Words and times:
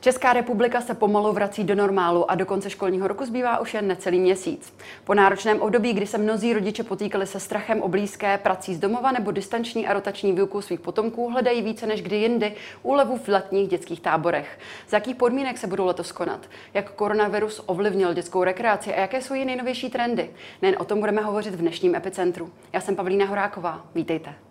Česká 0.00 0.32
republika 0.32 0.80
se 0.80 0.94
pomalu 0.94 1.32
vrací 1.32 1.64
do 1.64 1.74
normálu 1.74 2.30
a 2.30 2.34
do 2.34 2.46
konce 2.46 2.70
školního 2.70 3.08
roku 3.08 3.24
zbývá 3.24 3.58
už 3.58 3.74
jen 3.74 3.88
necelý 3.88 4.20
měsíc. 4.20 4.74
Po 5.04 5.14
náročném 5.14 5.60
období, 5.60 5.92
kdy 5.92 6.06
se 6.06 6.18
mnozí 6.18 6.52
rodiče 6.52 6.82
potýkali 6.82 7.26
se 7.26 7.40
strachem 7.40 7.82
o 7.82 7.88
blízké, 7.88 8.38
prací 8.38 8.74
z 8.74 8.78
domova 8.78 9.12
nebo 9.12 9.30
distanční 9.30 9.86
a 9.86 9.92
rotační 9.92 10.32
výuku 10.32 10.62
svých 10.62 10.80
potomků, 10.80 11.30
hledají 11.30 11.62
více 11.62 11.86
než 11.86 12.02
kdy 12.02 12.16
jindy 12.16 12.54
úlevu 12.82 13.16
v 13.16 13.28
letních 13.28 13.68
dětských 13.68 14.00
táborech. 14.00 14.58
Z 14.86 14.92
jakých 14.92 15.16
podmínek 15.16 15.58
se 15.58 15.66
budou 15.66 15.86
letos 15.86 16.12
konat? 16.12 16.40
Jak 16.74 16.92
koronavirus 16.92 17.62
ovlivnil 17.66 18.14
dětskou 18.14 18.44
rekreaci 18.44 18.94
a 18.94 19.00
jaké 19.00 19.22
jsou 19.22 19.34
její 19.34 19.44
nejnovější 19.44 19.90
trendy? 19.90 20.30
Nejen 20.62 20.76
o 20.80 20.84
tom 20.84 21.00
budeme 21.00 21.22
hovořit 21.22 21.54
v 21.54 21.60
dnešním 21.60 21.94
epicentru. 21.94 22.50
Já 22.72 22.80
jsem 22.80 22.96
Pavlína 22.96 23.26
Horáková. 23.26 23.84
Vítejte. 23.94 24.47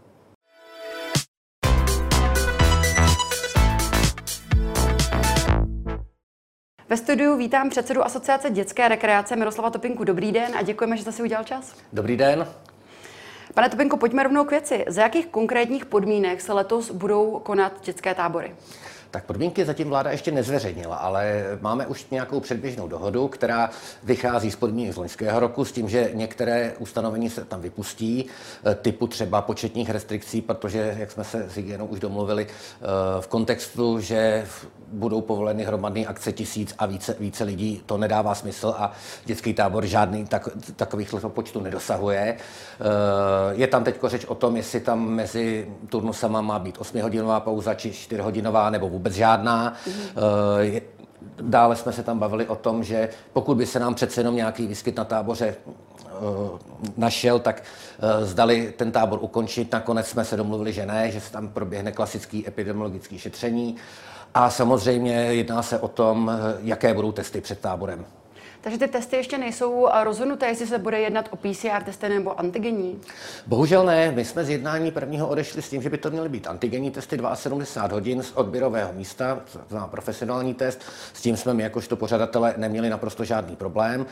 Ve 6.90 6.98
studiu 6.98 7.38
vítám 7.38 7.70
předsedu 7.70 8.04
Asociace 8.06 8.50
dětské 8.50 8.88
rekreace 8.88 9.36
Miroslava 9.36 9.70
Topinku. 9.70 10.04
Dobrý 10.04 10.32
den 10.32 10.52
a 10.58 10.62
děkujeme, 10.62 10.98
že 10.98 11.02
jste 11.02 11.12
si 11.12 11.24
udělal 11.24 11.44
čas. 11.44 11.76
Dobrý 11.94 12.18
den. 12.18 12.48
Pane 13.54 13.70
Topinku, 13.70 13.98
pojďme 13.98 14.24
rovnou 14.24 14.46
k 14.46 14.52
věci. 14.52 14.86
Za 14.88 15.02
jakých 15.02 15.28
konkrétních 15.28 15.86
podmínek 15.86 16.42
se 16.42 16.54
letos 16.54 16.92
budou 16.92 17.40
konat 17.40 17.74
dětské 17.86 18.16
tábory? 18.16 18.56
Tak 19.18 19.26
podmínky 19.26 19.66
zatím 19.66 19.90
vláda 19.90 20.12
ještě 20.12 20.32
nezveřejnila, 20.32 20.96
ale 20.96 21.44
máme 21.62 21.88
už 21.88 22.06
nějakou 22.12 22.40
předběžnou 22.40 22.88
dohodu, 22.88 23.28
která 23.28 23.70
vychází 24.04 24.52
z 24.52 24.56
podmínek 24.56 24.94
z 24.94 24.98
loňského 24.98 25.40
roku 25.40 25.66
s 25.66 25.72
tím, 25.72 25.90
že 25.90 26.12
některé 26.14 26.74
ustanovení 26.80 27.30
se 27.30 27.46
tam 27.46 27.62
vypustí, 27.62 28.26
eh, 28.66 28.76
typu 28.76 29.08
třeba 29.08 29.42
početních 29.42 29.90
restrikcí, 29.90 30.42
protože, 30.42 30.96
jak 31.00 31.12
jsme 31.12 31.24
se 31.24 31.50
s 31.50 31.56
hygienou 31.56 31.86
už 31.86 32.00
domluvili, 32.00 32.48
eh, 32.48 32.86
v 33.22 33.28
kontextu, 33.28 34.00
že 34.00 34.46
budou 34.92 35.22
povoleny 35.22 35.64
hromadné 35.64 36.06
akce 36.06 36.32
tisíc 36.32 36.76
a 36.78 36.86
více, 36.86 37.16
více 37.20 37.44
lidí, 37.44 37.82
to 37.86 37.98
nedává 37.98 38.36
smysl 38.36 38.74
a 38.78 38.92
dětský 39.26 39.54
tábor 39.54 39.86
žádný 39.86 40.26
tak, 40.26 40.50
takových 40.76 41.16
počtu 41.28 41.62
nedosahuje. 41.62 42.20
Eh, 42.20 42.84
je 43.52 43.68
tam 43.68 43.84
teď 43.84 43.96
řeč 44.08 44.26
o 44.26 44.36
tom, 44.36 44.58
jestli 44.58 44.80
tam 44.80 45.08
mezi 45.10 45.68
turnusama 45.90 46.42
má 46.42 46.60
být 46.60 46.78
8-hodinová 46.78 47.40
pauza 47.40 47.74
či 47.74 47.92
4-hodinová 47.92 48.70
nebo 48.70 48.90
vůbec 48.90 49.07
žádná. 49.14 49.74
Mm-hmm. 49.74 50.82
Dále 51.42 51.76
jsme 51.76 51.94
se 51.94 52.04
tam 52.04 52.20
bavili 52.20 52.48
o 52.48 52.56
tom, 52.56 52.84
že 52.84 53.10
pokud 53.34 53.58
by 53.58 53.66
se 53.66 53.80
nám 53.80 53.96
přece 53.96 54.20
jenom 54.22 54.36
nějaký 54.36 54.68
výskyt 54.68 54.98
na 54.98 55.06
táboře 55.06 55.56
eh, 55.56 56.10
našel, 56.98 57.40
tak 57.40 57.64
zdali 58.22 58.74
ten 58.78 58.92
tábor 58.92 59.20
ukončit. 59.22 59.72
Nakonec 59.72 60.08
jsme 60.08 60.26
se 60.26 60.38
domluvili, 60.38 60.74
že 60.74 60.86
ne, 60.86 61.12
že 61.12 61.22
se 61.22 61.32
tam 61.32 61.48
proběhne 61.48 61.92
klasický 61.92 62.48
epidemiologický 62.48 63.20
šetření. 63.20 63.76
A 64.34 64.50
samozřejmě 64.50 65.14
jedná 65.14 65.62
se 65.64 65.80
o 65.80 65.88
tom, 65.88 66.32
jaké 66.62 66.94
budou 66.94 67.12
testy 67.12 67.42
před 67.42 67.60
táborem. 67.60 68.06
Takže 68.68 68.80
ty 68.80 68.88
testy 68.88 69.16
ještě 69.16 69.38
nejsou 69.38 69.88
rozhodnuté, 70.04 70.48
jestli 70.48 70.68
se 70.68 70.78
bude 70.78 71.00
jednat 71.00 71.30
o 71.32 71.36
PCR 71.36 71.84
testy 71.86 72.10
nebo 72.10 72.40
antigenní? 72.40 73.00
Bohužel 73.46 73.86
ne. 73.86 74.12
My 74.12 74.26
jsme 74.26 74.46
z 74.46 74.50
jednání 74.50 74.92
prvního 74.92 75.28
odešli 75.28 75.62
s 75.62 75.70
tím, 75.70 75.82
že 75.82 75.90
by 75.90 75.98
to 75.98 76.12
měly 76.12 76.30
být 76.30 76.48
antigenní 76.48 76.92
testy 76.92 77.20
72 77.34 77.96
hodin 77.96 78.24
z 78.24 78.32
odběrového 78.32 78.94
místa, 78.94 79.40
to 79.54 79.60
znamená 79.70 79.88
profesionální 79.88 80.54
test. 80.54 80.82
S 81.14 81.22
tím 81.22 81.38
jsme 81.38 81.54
my 81.54 81.64
jakožto 81.64 81.96
pořadatele 81.96 82.54
neměli 82.58 82.90
naprosto 82.90 83.26
žádný 83.26 83.56
problém. 83.56 84.06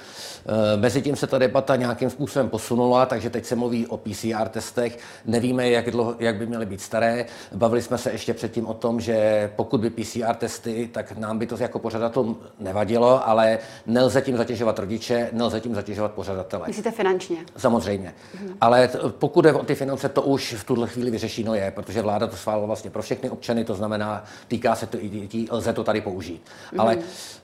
E, 0.73 0.77
Mezitím 0.77 1.15
se 1.15 1.27
ta 1.27 1.37
debata 1.37 1.75
nějakým 1.75 2.09
způsobem 2.09 2.49
posunula, 2.49 3.05
takže 3.05 3.29
teď 3.29 3.45
se 3.45 3.55
mluví 3.55 3.87
o 3.87 3.97
PCR 3.97 4.47
testech. 4.49 4.99
Nevíme, 5.25 5.69
jak, 5.69 5.91
dlouho, 5.91 6.15
jak 6.19 6.35
by 6.35 6.45
měly 6.45 6.65
být 6.65 6.81
staré. 6.81 7.25
Bavili 7.51 7.81
jsme 7.81 7.97
se 7.97 8.11
ještě 8.11 8.33
předtím 8.33 8.67
o 8.67 8.73
tom, 8.73 9.01
že 9.01 9.49
pokud 9.55 9.81
by 9.81 9.89
PCR 9.89 10.35
testy, 10.35 10.89
tak 10.93 11.17
nám 11.17 11.39
by 11.39 11.47
to 11.47 11.57
jako 11.59 11.79
pořadatel 11.79 12.35
nevadilo, 12.59 13.27
ale 13.27 13.59
nelze 13.85 14.21
tím 14.21 14.37
zatěžovat 14.45 14.79
rodiče, 14.79 15.29
nelze 15.31 15.61
tím 15.61 15.75
zatěžovat 15.75 16.11
pořadatele. 16.11 16.67
Myslíte 16.67 16.91
finančně? 16.91 17.37
Samozřejmě. 17.57 18.13
Mhm. 18.39 18.57
Ale 18.61 18.87
t- 18.87 18.97
pokud 19.19 19.45
je 19.45 19.53
o 19.53 19.63
ty 19.65 19.75
finance, 19.75 20.09
to 20.09 20.21
už 20.21 20.53
v 20.53 20.63
tuhle 20.63 20.87
chvíli 20.87 21.11
vyřešeno 21.11 21.55
je, 21.55 21.71
protože 21.71 22.01
vláda 22.01 22.27
to 22.27 22.35
schválila 22.37 22.67
vlastně 22.67 22.89
pro 22.89 23.01
všechny 23.01 23.29
občany, 23.29 23.65
to 23.65 23.75
znamená, 23.75 24.23
týká 24.47 24.75
se 24.75 24.87
to 24.87 24.97
i 25.03 25.09
dětí, 25.09 25.47
lze 25.51 25.73
to 25.73 25.83
tady 25.83 26.01
použít. 26.01 26.41
Mhm. 26.71 26.81
Ale 26.81 26.97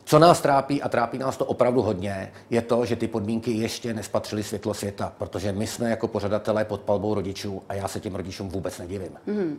co 0.03 0.19
nás 0.19 0.41
trápí, 0.41 0.81
a 0.81 0.89
trápí 0.89 1.17
nás 1.17 1.37
to 1.37 1.45
opravdu 1.45 1.81
hodně, 1.81 2.31
je 2.49 2.61
to, 2.61 2.85
že 2.85 2.95
ty 2.95 3.07
podmínky 3.07 3.51
ještě 3.51 3.93
nespatřily 3.93 4.43
světlo 4.43 4.73
světa, 4.73 5.13
protože 5.17 5.51
my 5.51 5.67
jsme 5.67 5.89
jako 5.89 6.07
pořadatelé 6.07 6.65
pod 6.65 6.81
palbou 6.81 7.13
rodičů 7.13 7.61
a 7.69 7.73
já 7.73 7.87
se 7.87 7.99
těm 7.99 8.15
rodičům 8.15 8.49
vůbec 8.49 8.77
nedivím. 8.79 9.11
Mhm. 9.25 9.57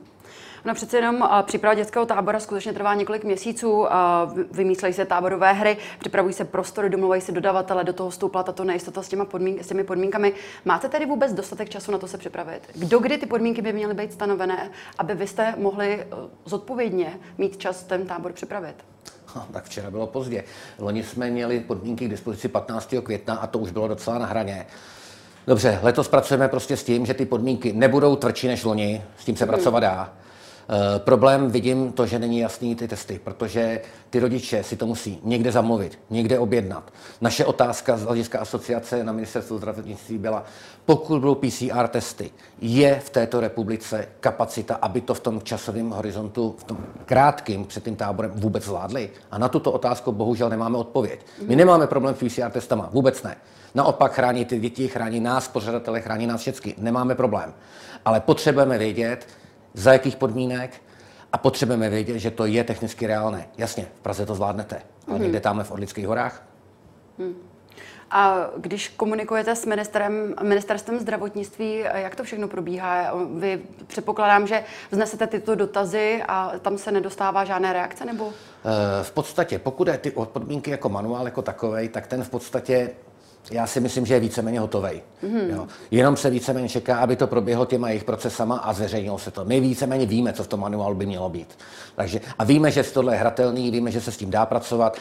No 0.64 0.74
přece 0.74 0.96
jenom 0.96 1.28
příprava 1.42 1.74
dětského 1.74 2.06
tábora 2.06 2.40
skutečně 2.40 2.72
trvá 2.72 2.94
několik 2.94 3.24
měsíců. 3.24 3.86
Vymýšlejí 4.52 4.94
se 4.94 5.04
táborové 5.04 5.52
hry, 5.52 5.76
připravují 5.98 6.34
se 6.34 6.44
prostory, 6.44 6.90
domluvají 6.90 7.20
se 7.20 7.32
dodavatele, 7.32 7.84
do 7.84 7.92
toho 7.92 8.10
vstoupila 8.10 8.42
tato 8.42 8.64
nejistota 8.64 9.02
s, 9.02 9.08
těma 9.08 9.24
podmínk, 9.24 9.64
s 9.64 9.68
těmi 9.68 9.84
podmínkami. 9.84 10.32
Máte 10.64 10.88
tedy 10.88 11.06
vůbec 11.06 11.32
dostatek 11.32 11.68
času 11.68 11.92
na 11.92 11.98
to 11.98 12.08
se 12.08 12.18
připravit? 12.18 12.60
Kdo 12.74 12.98
kdy 12.98 13.18
ty 13.18 13.26
podmínky 13.26 13.62
by 13.62 13.72
měly 13.72 13.94
být 13.94 14.12
stanovené, 14.12 14.70
aby 14.98 15.14
vy 15.14 15.26
jste 15.26 15.54
mohli 15.58 16.00
eh, 16.00 16.06
zodpovědně 16.44 17.18
mít 17.38 17.56
čas 17.56 17.82
ten 17.82 18.06
tábor 18.06 18.32
připravit? 18.32 18.74
No, 19.36 19.46
tak 19.52 19.64
včera 19.64 19.90
bylo 19.90 20.06
pozdě. 20.06 20.44
Loni 20.78 21.02
jsme 21.02 21.30
měli 21.30 21.60
podmínky 21.60 22.06
k 22.06 22.10
dispozici 22.10 22.48
15. 22.48 22.94
května 23.02 23.34
a 23.34 23.46
to 23.46 23.58
už 23.58 23.70
bylo 23.70 23.88
docela 23.88 24.18
na 24.18 24.26
hraně. 24.26 24.66
Dobře, 25.46 25.78
letos 25.82 26.08
pracujeme 26.08 26.48
prostě 26.48 26.76
s 26.76 26.84
tím, 26.84 27.06
že 27.06 27.14
ty 27.14 27.26
podmínky 27.26 27.72
nebudou 27.72 28.16
tvrdší 28.16 28.48
než 28.48 28.64
loni, 28.64 29.02
s 29.18 29.24
tím 29.24 29.36
se 29.36 29.44
hmm. 29.44 29.54
pracovat 29.54 29.80
dá. 29.80 30.12
Eh, 30.68 30.98
problém 30.98 31.50
vidím 31.50 31.92
to, 31.92 32.06
že 32.06 32.18
není 32.18 32.38
jasný 32.38 32.74
ty 32.74 32.88
testy, 32.88 33.20
protože 33.24 33.80
ty 34.10 34.20
rodiče 34.20 34.62
si 34.62 34.76
to 34.76 34.86
musí 34.86 35.20
někde 35.22 35.52
zamluvit, 35.52 35.98
někde 36.10 36.38
objednat. 36.38 36.92
Naše 37.20 37.44
otázka 37.44 37.96
z 37.96 38.02
hlediska 38.02 38.38
asociace 38.38 39.04
na 39.04 39.12
ministerstvu 39.12 39.58
zdravotnictví 39.58 40.18
byla, 40.18 40.44
pokud 40.84 41.20
budou 41.20 41.34
PCR 41.34 41.88
testy, 41.88 42.30
je 42.60 43.00
v 43.00 43.10
této 43.10 43.40
republice 43.40 44.08
kapacita, 44.20 44.74
aby 44.74 45.00
to 45.00 45.14
v 45.14 45.20
tom 45.20 45.42
časovém 45.42 45.90
horizontu, 45.90 46.54
v 46.58 46.64
tom 46.64 46.78
krátkém 47.06 47.64
před 47.64 47.84
tím 47.84 47.96
táborem 47.96 48.30
vůbec 48.34 48.64
zvládli? 48.64 49.10
A 49.30 49.38
na 49.38 49.48
tuto 49.48 49.72
otázku 49.72 50.12
bohužel 50.12 50.50
nemáme 50.50 50.78
odpověď. 50.78 51.26
My 51.46 51.56
nemáme 51.56 51.86
problém 51.86 52.14
s 52.14 52.18
PCR 52.18 52.50
testama, 52.50 52.88
vůbec 52.92 53.22
ne. 53.22 53.36
Naopak 53.74 54.12
chrání 54.12 54.44
ty 54.44 54.60
děti, 54.60 54.88
chrání 54.88 55.20
nás, 55.20 55.48
pořadatele, 55.48 56.00
chrání 56.00 56.26
nás 56.26 56.40
všechny. 56.40 56.74
Nemáme 56.78 57.14
problém. 57.14 57.54
Ale 58.04 58.20
potřebujeme 58.20 58.78
vědět, 58.78 59.26
za 59.75 59.93
jakých 59.93 60.16
podmínek 60.16 60.83
a 61.33 61.38
potřebujeme 61.38 61.91
vědět, 61.91 62.19
že 62.19 62.31
to 62.31 62.47
je 62.47 62.65
technicky 62.65 63.06
reálné. 63.06 63.49
Jasně, 63.59 63.87
v 63.99 64.00
Praze 64.00 64.27
to 64.27 64.34
zvládnete, 64.34 64.83
ale 65.09 65.19
mm-hmm. 65.19 65.22
někde 65.22 65.41
tamhle 65.41 65.65
v 65.65 65.71
Orlických 65.71 66.06
horách. 66.06 66.43
Hmm. 67.19 67.34
A 68.12 68.50
když 68.56 68.88
komunikujete 68.88 69.56
s 69.56 69.66
ministerem, 69.66 70.34
ministerstvem 70.43 70.99
zdravotnictví, 70.99 71.78
jak 71.94 72.16
to 72.16 72.25
všechno 72.25 72.49
probíhá? 72.49 73.12
Vy 73.38 73.62
předpokládám, 73.87 74.47
že 74.47 74.65
vznesete 74.91 75.27
tyto 75.27 75.55
dotazy 75.55 76.22
a 76.28 76.53
tam 76.62 76.78
se 76.78 76.93
nedostává 76.93 77.44
žádné 77.44 77.72
reakce, 77.72 78.04
nebo? 78.04 78.28
Eh, 78.28 79.04
v 79.04 79.12
podstatě, 79.12 79.59
pokud 79.59 79.89
je 79.89 79.99
ty 79.99 80.10
podmínky 80.10 80.71
jako 80.71 80.89
manuál 80.89 81.25
jako 81.25 81.43
takový, 81.43 81.89
tak 81.89 82.06
ten 82.06 82.25
v 82.25 82.31
podstatě 82.31 82.91
já 83.50 83.66
si 83.66 83.80
myslím, 83.80 84.06
že 84.06 84.14
je 84.14 84.20
víceméně 84.20 84.60
hotový. 84.60 85.03
Mm-hmm. 85.25 85.66
Jenom 85.91 86.16
se 86.16 86.30
víceméně 86.30 86.69
čeká, 86.69 86.97
aby 86.97 87.16
to 87.16 87.26
proběhlo 87.26 87.66
těma 87.66 87.88
jejich 87.88 88.04
procesama 88.04 88.56
a 88.56 88.72
zveřejnilo 88.72 89.19
se 89.19 89.30
to. 89.30 89.44
My 89.44 89.60
víceméně 89.60 90.06
víme, 90.06 90.32
co 90.32 90.44
v 90.44 90.47
tom 90.48 90.60
manuálu 90.60 90.94
by 90.94 91.06
mělo 91.06 91.28
být. 91.28 91.58
Takže, 91.97 92.20
a 92.38 92.44
víme, 92.44 92.70
že 92.70 92.82
tohle 92.82 93.14
je 93.14 93.19
hratelný, 93.19 93.70
víme, 93.70 93.91
že 93.91 94.00
se 94.00 94.12
s 94.12 94.16
tím 94.16 94.30
dá 94.30 94.47
pracovat. 94.47 94.98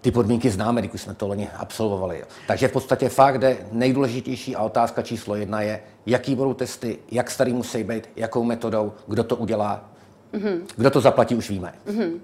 Ty 0.00 0.10
podmínky 0.10 0.50
známe, 0.50 0.82
když 0.82 1.02
jsme 1.02 1.14
to 1.14 1.28
loni 1.28 1.48
absolvovali. 1.56 2.18
Jo. 2.18 2.24
Takže 2.46 2.68
v 2.68 2.72
podstatě 2.72 3.08
fakt 3.08 3.38
jde 3.38 3.56
nejdůležitější 3.72 4.56
a 4.56 4.62
otázka 4.62 5.02
číslo 5.02 5.34
jedna 5.34 5.62
je, 5.62 5.80
jaký 6.06 6.34
budou 6.34 6.54
testy, 6.54 6.98
jak 7.10 7.30
starý 7.30 7.52
musí 7.52 7.84
být, 7.84 8.08
jakou 8.16 8.44
metodou, 8.44 8.92
kdo 9.06 9.24
to 9.24 9.36
udělá, 9.36 9.90
mm-hmm. 10.32 10.60
kdo 10.76 10.90
to 10.90 11.00
zaplatí, 11.00 11.34
už 11.34 11.50
víme. 11.50 11.74
Mm-hmm. 11.86 12.18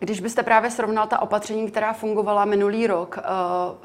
Když 0.00 0.20
byste 0.20 0.42
právě 0.42 0.70
srovnal 0.70 1.06
ta 1.06 1.22
opatření, 1.22 1.70
která 1.70 1.92
fungovala 1.92 2.44
minulý 2.44 2.86
rok, 2.86 3.18
eh, 3.18 3.22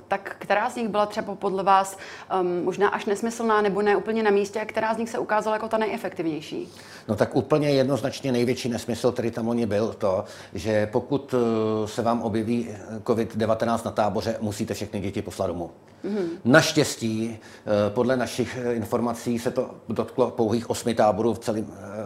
tak 0.08 0.36
která 0.40 0.70
z 0.70 0.76
nich 0.76 0.88
byla 0.88 1.06
třeba 1.06 1.36
podle 1.36 1.64
vás 1.64 1.98
ehm, 2.30 2.64
možná 2.64 2.90
až 2.90 3.06
nesmyslná 3.06 3.62
nebo 3.62 3.82
ne 3.82 3.96
úplně 3.96 4.24
na 4.24 4.32
místě, 4.32 4.62
a 4.62 4.66
která 4.66 4.94
z 4.94 4.98
nich 4.98 5.10
se 5.10 5.20
ukázala 5.20 5.56
jako 5.56 5.68
ta 5.68 5.78
nejefektivnější? 5.78 6.70
No 7.08 7.16
tak 7.16 7.36
úplně 7.36 7.70
jednoznačně 7.70 8.32
největší 8.32 8.70
nesmysl, 8.70 9.12
který 9.12 9.32
tam 9.32 9.48
oni 9.48 9.66
byl, 9.66 9.94
to, 9.94 10.24
že 10.54 10.88
pokud 10.88 11.36
eh, 11.38 11.88
se 11.88 12.02
vám 12.02 12.22
objeví 12.22 12.70
COVID-19 13.04 13.86
na 13.86 13.92
táboře, 13.92 14.38
musíte 14.42 14.74
všechny 14.74 15.00
děti 15.00 15.22
poslat 15.22 15.48
domů. 15.48 15.72
Mm-hmm. 16.06 16.28
Naštěstí, 16.46 17.40
eh, 17.40 17.90
podle 17.90 18.18
našich 18.18 18.58
informací, 18.72 19.40
se 19.40 19.52
to 19.52 19.72
dotklo 19.90 20.32
pouhých 20.32 20.70
osmi 20.70 20.94
táborů 20.94 21.34
v 21.34 21.40
celý, 21.40 21.66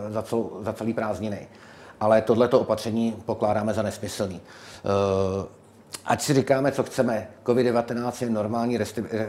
za, 0.10 0.22
celou, 0.22 0.58
za 0.62 0.74
celý 0.74 0.94
prázdniny 0.94 1.48
ale 2.00 2.22
tohleto 2.22 2.60
opatření 2.60 3.16
pokládáme 3.26 3.74
za 3.74 3.82
nesmyslný. 3.82 4.42
Eh, 4.42 5.48
ať 6.06 6.22
si 6.22 6.34
říkáme, 6.34 6.72
co 6.72 6.84
chceme, 6.84 7.28
COVID-19 7.46 8.24
je 8.24 8.30
normální 8.30 8.78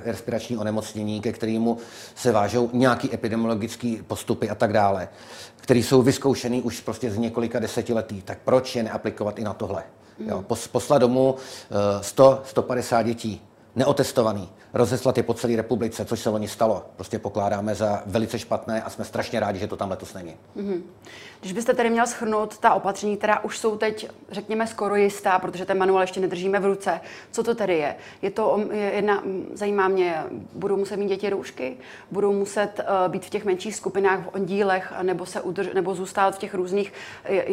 respirační 0.05 0.57
onemocnění, 0.57 1.21
ke 1.21 1.33
kterému 1.33 1.79
se 2.15 2.33
vážou 2.33 2.71
nějaký 2.73 3.15
epidemiologické 3.15 3.97
postupy 4.07 4.51
a 4.51 4.55
tak 4.55 4.73
dále, 4.73 5.09
které 5.57 5.81
jsou 5.81 6.03
vyzkoušený 6.03 6.63
už 6.63 6.81
prostě 6.81 7.11
z 7.11 7.19
několika 7.19 7.59
desetiletí. 7.59 8.23
Tak 8.23 8.39
proč 8.45 8.77
je 8.77 8.83
neaplikovat 8.83 9.39
i 9.39 9.45
na 9.45 9.55
tohle? 9.55 9.83
Jo, 10.27 10.45
poslat 10.73 10.99
domů 10.99 11.35
100, 12.01 12.41
eh, 12.43 12.49
150 12.49 13.03
dětí 13.03 13.41
neotestovaný, 13.77 14.49
rozeslat 14.75 15.17
je 15.17 15.23
po 15.23 15.35
celé 15.35 15.57
republice, 15.57 16.05
což 16.05 16.21
se 16.21 16.31
loni 16.31 16.49
stalo. 16.49 16.85
Prostě 16.97 17.19
pokládáme 17.19 17.75
za 17.75 18.03
velice 18.07 18.39
špatné 18.39 18.83
a 18.83 18.91
jsme 18.91 19.05
strašně 19.05 19.41
rádi, 19.41 19.59
že 19.59 19.67
to 19.67 19.77
tam 19.77 19.91
letos 19.91 20.15
není. 20.15 20.37
Mm-hmm. 20.57 20.83
Když 21.41 21.53
byste 21.53 21.75
tedy 21.75 21.91
měl 21.91 22.07
schrnout 22.07 22.59
ta 22.59 22.75
opatření, 22.75 23.17
která 23.17 23.45
už 23.45 23.59
jsou 23.59 23.77
teď, 23.77 24.09
řekněme, 24.31 24.67
skoro 24.67 24.97
jistá, 24.97 25.39
protože 25.39 25.67
ten 25.67 25.79
manuál 25.79 26.03
ještě 26.03 26.21
nedržíme 26.21 26.61
v 26.61 26.65
ruce, 26.65 27.01
co 27.31 27.43
to 27.43 27.55
tedy 27.55 27.79
je? 27.79 27.97
Je 28.23 28.31
to 28.31 28.61
jedna, 28.95 29.23
zajímá 29.55 29.89
mě, 29.89 30.23
budou 30.53 30.77
muset 30.77 30.97
mít 30.97 31.09
děti 31.09 31.31
roušky, 31.31 31.77
budou 32.11 32.33
muset 32.33 32.81
uh, 32.81 33.13
být 33.13 33.25
v 33.25 33.31
těch 33.31 33.45
menších 33.45 33.77
skupinách 33.77 34.21
v 34.25 34.29
oddílech, 34.35 34.93
nebo 35.03 35.27
se 35.27 35.41
udrž, 35.41 35.69
nebo 35.75 35.95
zůstat 35.95 36.35
v 36.35 36.39
těch 36.39 36.55
různých, 36.55 36.93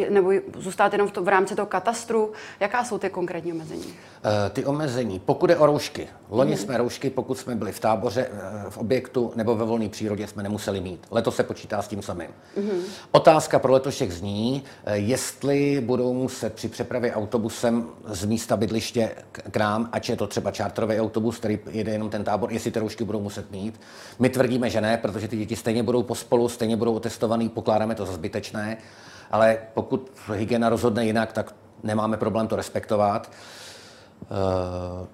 nebo 0.09 0.31
zůstat 0.57 0.93
jenom 0.93 1.07
v, 1.07 1.11
to, 1.11 1.23
v 1.23 1.27
rámci 1.27 1.55
toho 1.55 1.65
katastru. 1.65 2.31
Jaká 2.59 2.83
jsou 2.83 2.97
ty 2.97 3.09
konkrétní 3.09 3.53
omezení? 3.53 3.85
Uh, 3.85 3.93
ty 4.53 4.65
omezení, 4.65 5.19
pokud 5.19 5.49
je 5.49 5.57
o 5.57 5.65
roušky, 5.65 6.06
loni 6.29 6.51
mm. 6.51 6.57
jsme 6.57 6.77
roušky, 6.77 7.09
pokud 7.09 7.37
jsme 7.37 7.55
byli 7.55 7.71
v 7.71 7.79
táboře, 7.79 8.27
uh, 8.27 8.69
v 8.69 8.77
objektu 8.77 9.31
nebo 9.35 9.55
ve 9.55 9.65
volné 9.65 9.89
přírodě, 9.89 10.27
jsme 10.27 10.43
nemuseli 10.43 10.81
mít. 10.81 11.07
Letos 11.11 11.35
se 11.35 11.43
počítá 11.43 11.81
s 11.81 11.87
tím 11.87 12.01
samým. 12.01 12.29
Mm. 12.57 12.81
Otázka 13.11 13.59
pro 13.59 13.73
letošek 13.73 14.11
zní, 14.11 14.63
eh, 14.85 14.97
jestli 14.97 15.81
budou 15.81 16.13
muset 16.13 16.53
při 16.53 16.67
přepravě 16.67 17.13
autobusem 17.13 17.85
z 18.05 18.25
místa 18.25 18.57
bydliště 18.57 19.11
k 19.31 19.57
nám, 19.57 19.89
ať 19.91 20.09
je 20.09 20.15
to 20.15 20.27
třeba 20.27 20.51
čártrový 20.51 20.99
autobus, 20.99 21.37
který 21.37 21.59
jede 21.71 21.91
jenom 21.91 22.09
ten 22.09 22.23
tábor, 22.23 22.51
jestli 22.51 22.71
ty 22.71 22.79
roušky 22.79 23.03
budou 23.03 23.21
muset 23.21 23.51
mít. 23.51 23.79
My 24.19 24.29
tvrdíme, 24.29 24.69
že 24.69 24.81
ne, 24.81 24.97
protože 24.97 25.27
ty 25.27 25.37
děti 25.37 25.55
stejně 25.55 25.83
budou 25.83 26.03
pospolu, 26.03 26.49
stejně 26.49 26.77
budou 26.77 26.93
otestovaný, 26.93 27.49
pokládáme 27.49 27.95
to 27.95 28.05
za 28.05 28.13
zbytečné, 28.13 28.77
ale 29.31 29.57
pokud 29.73 30.11
hygiena 30.33 30.69
rozhodne 30.69 31.05
jinak, 31.05 31.33
tak 31.33 31.55
nemáme 31.83 32.17
problém 32.17 32.47
to 32.47 32.55
respektovat. 32.55 33.31
Uh, 34.21 35.07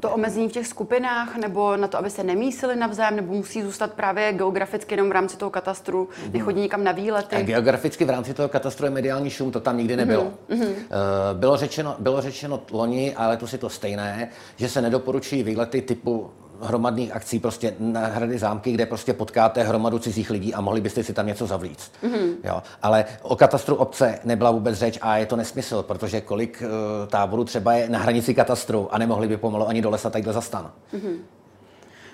to 0.00 0.10
omezení 0.10 0.48
v 0.48 0.52
těch 0.52 0.66
skupinách, 0.66 1.36
nebo 1.36 1.76
na 1.76 1.88
to, 1.88 1.98
aby 1.98 2.10
se 2.10 2.22
nemísili 2.22 2.76
navzájem, 2.76 3.16
nebo 3.16 3.34
musí 3.34 3.62
zůstat 3.62 3.92
právě 3.92 4.32
geograficky 4.32 4.94
jenom 4.94 5.08
v 5.08 5.12
rámci 5.12 5.36
toho 5.36 5.50
katastru, 5.50 6.04
mm-hmm. 6.04 6.32
nechodí 6.32 6.60
nikam 6.60 6.84
na 6.84 6.92
výlety? 6.92 7.36
A 7.36 7.42
geograficky 7.42 8.04
v 8.04 8.10
rámci 8.10 8.34
toho 8.34 8.48
katastru 8.48 8.86
je 8.86 8.90
mediální 8.90 9.30
šum, 9.30 9.50
to 9.50 9.60
tam 9.60 9.78
nikdy 9.78 9.96
nebylo. 9.96 10.32
Mm-hmm. 10.50 10.74
Bylo, 11.32 11.56
řečeno, 11.56 11.96
bylo 11.98 12.20
řečeno 12.20 12.62
loni, 12.70 13.14
ale 13.14 13.36
to 13.36 13.46
si 13.46 13.58
to 13.58 13.68
stejné, 13.68 14.28
že 14.56 14.68
se 14.68 14.82
nedoporučují 14.82 15.42
výlety 15.42 15.82
typu 15.82 16.30
hromadných 16.60 17.16
akcí 17.16 17.38
prostě 17.38 17.74
na 17.78 18.06
hrady 18.06 18.38
zámky, 18.38 18.72
kde 18.72 18.86
prostě 18.86 19.12
potkáte 19.12 19.62
hromadu 19.62 19.98
cizích 19.98 20.30
lidí 20.30 20.54
a 20.54 20.60
mohli 20.60 20.80
byste 20.80 21.04
si 21.04 21.12
tam 21.12 21.26
něco 21.26 21.46
zavlíct. 21.46 21.92
Mm-hmm. 22.02 22.34
Jo. 22.44 22.62
Ale 22.82 23.04
o 23.22 23.36
katastru 23.36 23.74
obce 23.74 24.18
nebyla 24.24 24.50
vůbec 24.50 24.78
řeč 24.78 24.98
a 25.02 25.16
je 25.16 25.26
to 25.26 25.36
nesmysl, 25.36 25.82
protože 25.82 26.20
kolik 26.20 26.62
uh, 26.62 27.08
táborů 27.08 27.44
třeba 27.44 27.72
je 27.72 27.88
na 27.88 27.98
hranici 27.98 28.34
katastru 28.34 28.94
a 28.94 28.98
nemohli 28.98 29.28
by 29.28 29.36
pomalu 29.36 29.68
ani 29.68 29.82
do 29.82 29.90
lesa 29.90 30.10
takhle 30.10 30.32
zastan. 30.32 30.70
Mm-hmm. 30.94 31.16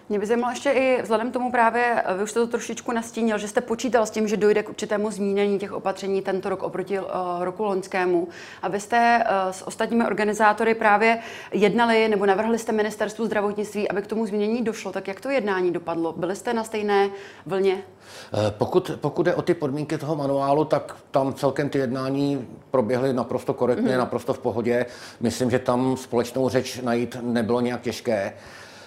Mě 0.09 0.19
by 0.19 0.27
zajímalo 0.27 0.53
ještě 0.53 0.71
i 0.71 1.03
vzhledem 1.03 1.33
tomu 1.33 1.51
právě, 1.51 2.05
vy 2.17 2.23
už 2.23 2.31
jste 2.31 2.41
to 2.41 2.47
trošičku 2.47 2.93
nastínil, 2.93 3.39
že 3.39 3.49
jste 3.49 3.61
počítal 3.61 4.07
s 4.07 4.11
tím, 4.11 4.29
že 4.29 4.37
dojde 4.37 4.63
k 4.63 4.69
určitému 4.69 5.11
zmínění 5.11 5.59
těch 5.59 5.73
opatření 5.73 6.23
tento 6.23 6.49
rok 6.49 6.63
oproti 6.63 6.99
uh, 6.99 7.07
roku 7.41 7.65
loňskému. 7.65 8.29
A 8.63 8.69
vy 8.69 8.81
jste 8.81 9.25
uh, 9.25 9.53
s 9.53 9.67
ostatními 9.67 10.07
organizátory 10.07 10.75
právě 10.75 11.19
jednali 11.53 12.09
nebo 12.09 12.27
navrhli 12.27 12.59
jste 12.59 12.73
ministerstvu 12.73 13.27
zdravotnictví, 13.27 13.89
aby 13.89 14.03
k 14.03 14.07
tomu 14.07 14.27
zmínění 14.27 14.63
došlo. 14.63 14.93
Tak 14.93 15.09
jak 15.09 15.21
to 15.21 15.31
jednání 15.31 15.71
dopadlo? 15.71 16.13
Byli 16.13 16.37
jste 16.37 16.55
na 16.55 16.65
stejné 16.65 17.11
vlně? 17.47 17.83
Eh, 18.35 18.51
pokud, 18.59 18.91
pokud 19.01 19.27
je 19.27 19.35
o 19.35 19.43
ty 19.43 19.55
podmínky 19.55 19.99
toho 19.99 20.17
manuálu, 20.17 20.65
tak 20.65 20.97
tam 21.11 21.35
celkem 21.35 21.69
ty 21.69 21.79
jednání 21.79 22.49
proběhly 22.71 23.13
naprosto 23.13 23.55
korektně, 23.55 23.91
mm-hmm. 23.91 23.99
naprosto 23.99 24.35
v 24.35 24.39
pohodě. 24.39 24.87
Myslím, 25.21 25.51
že 25.51 25.59
tam 25.59 25.97
společnou 25.97 26.49
řeč 26.49 26.81
najít 26.81 27.17
nebylo 27.21 27.61
nějak 27.61 27.81
těžké. 27.81 28.33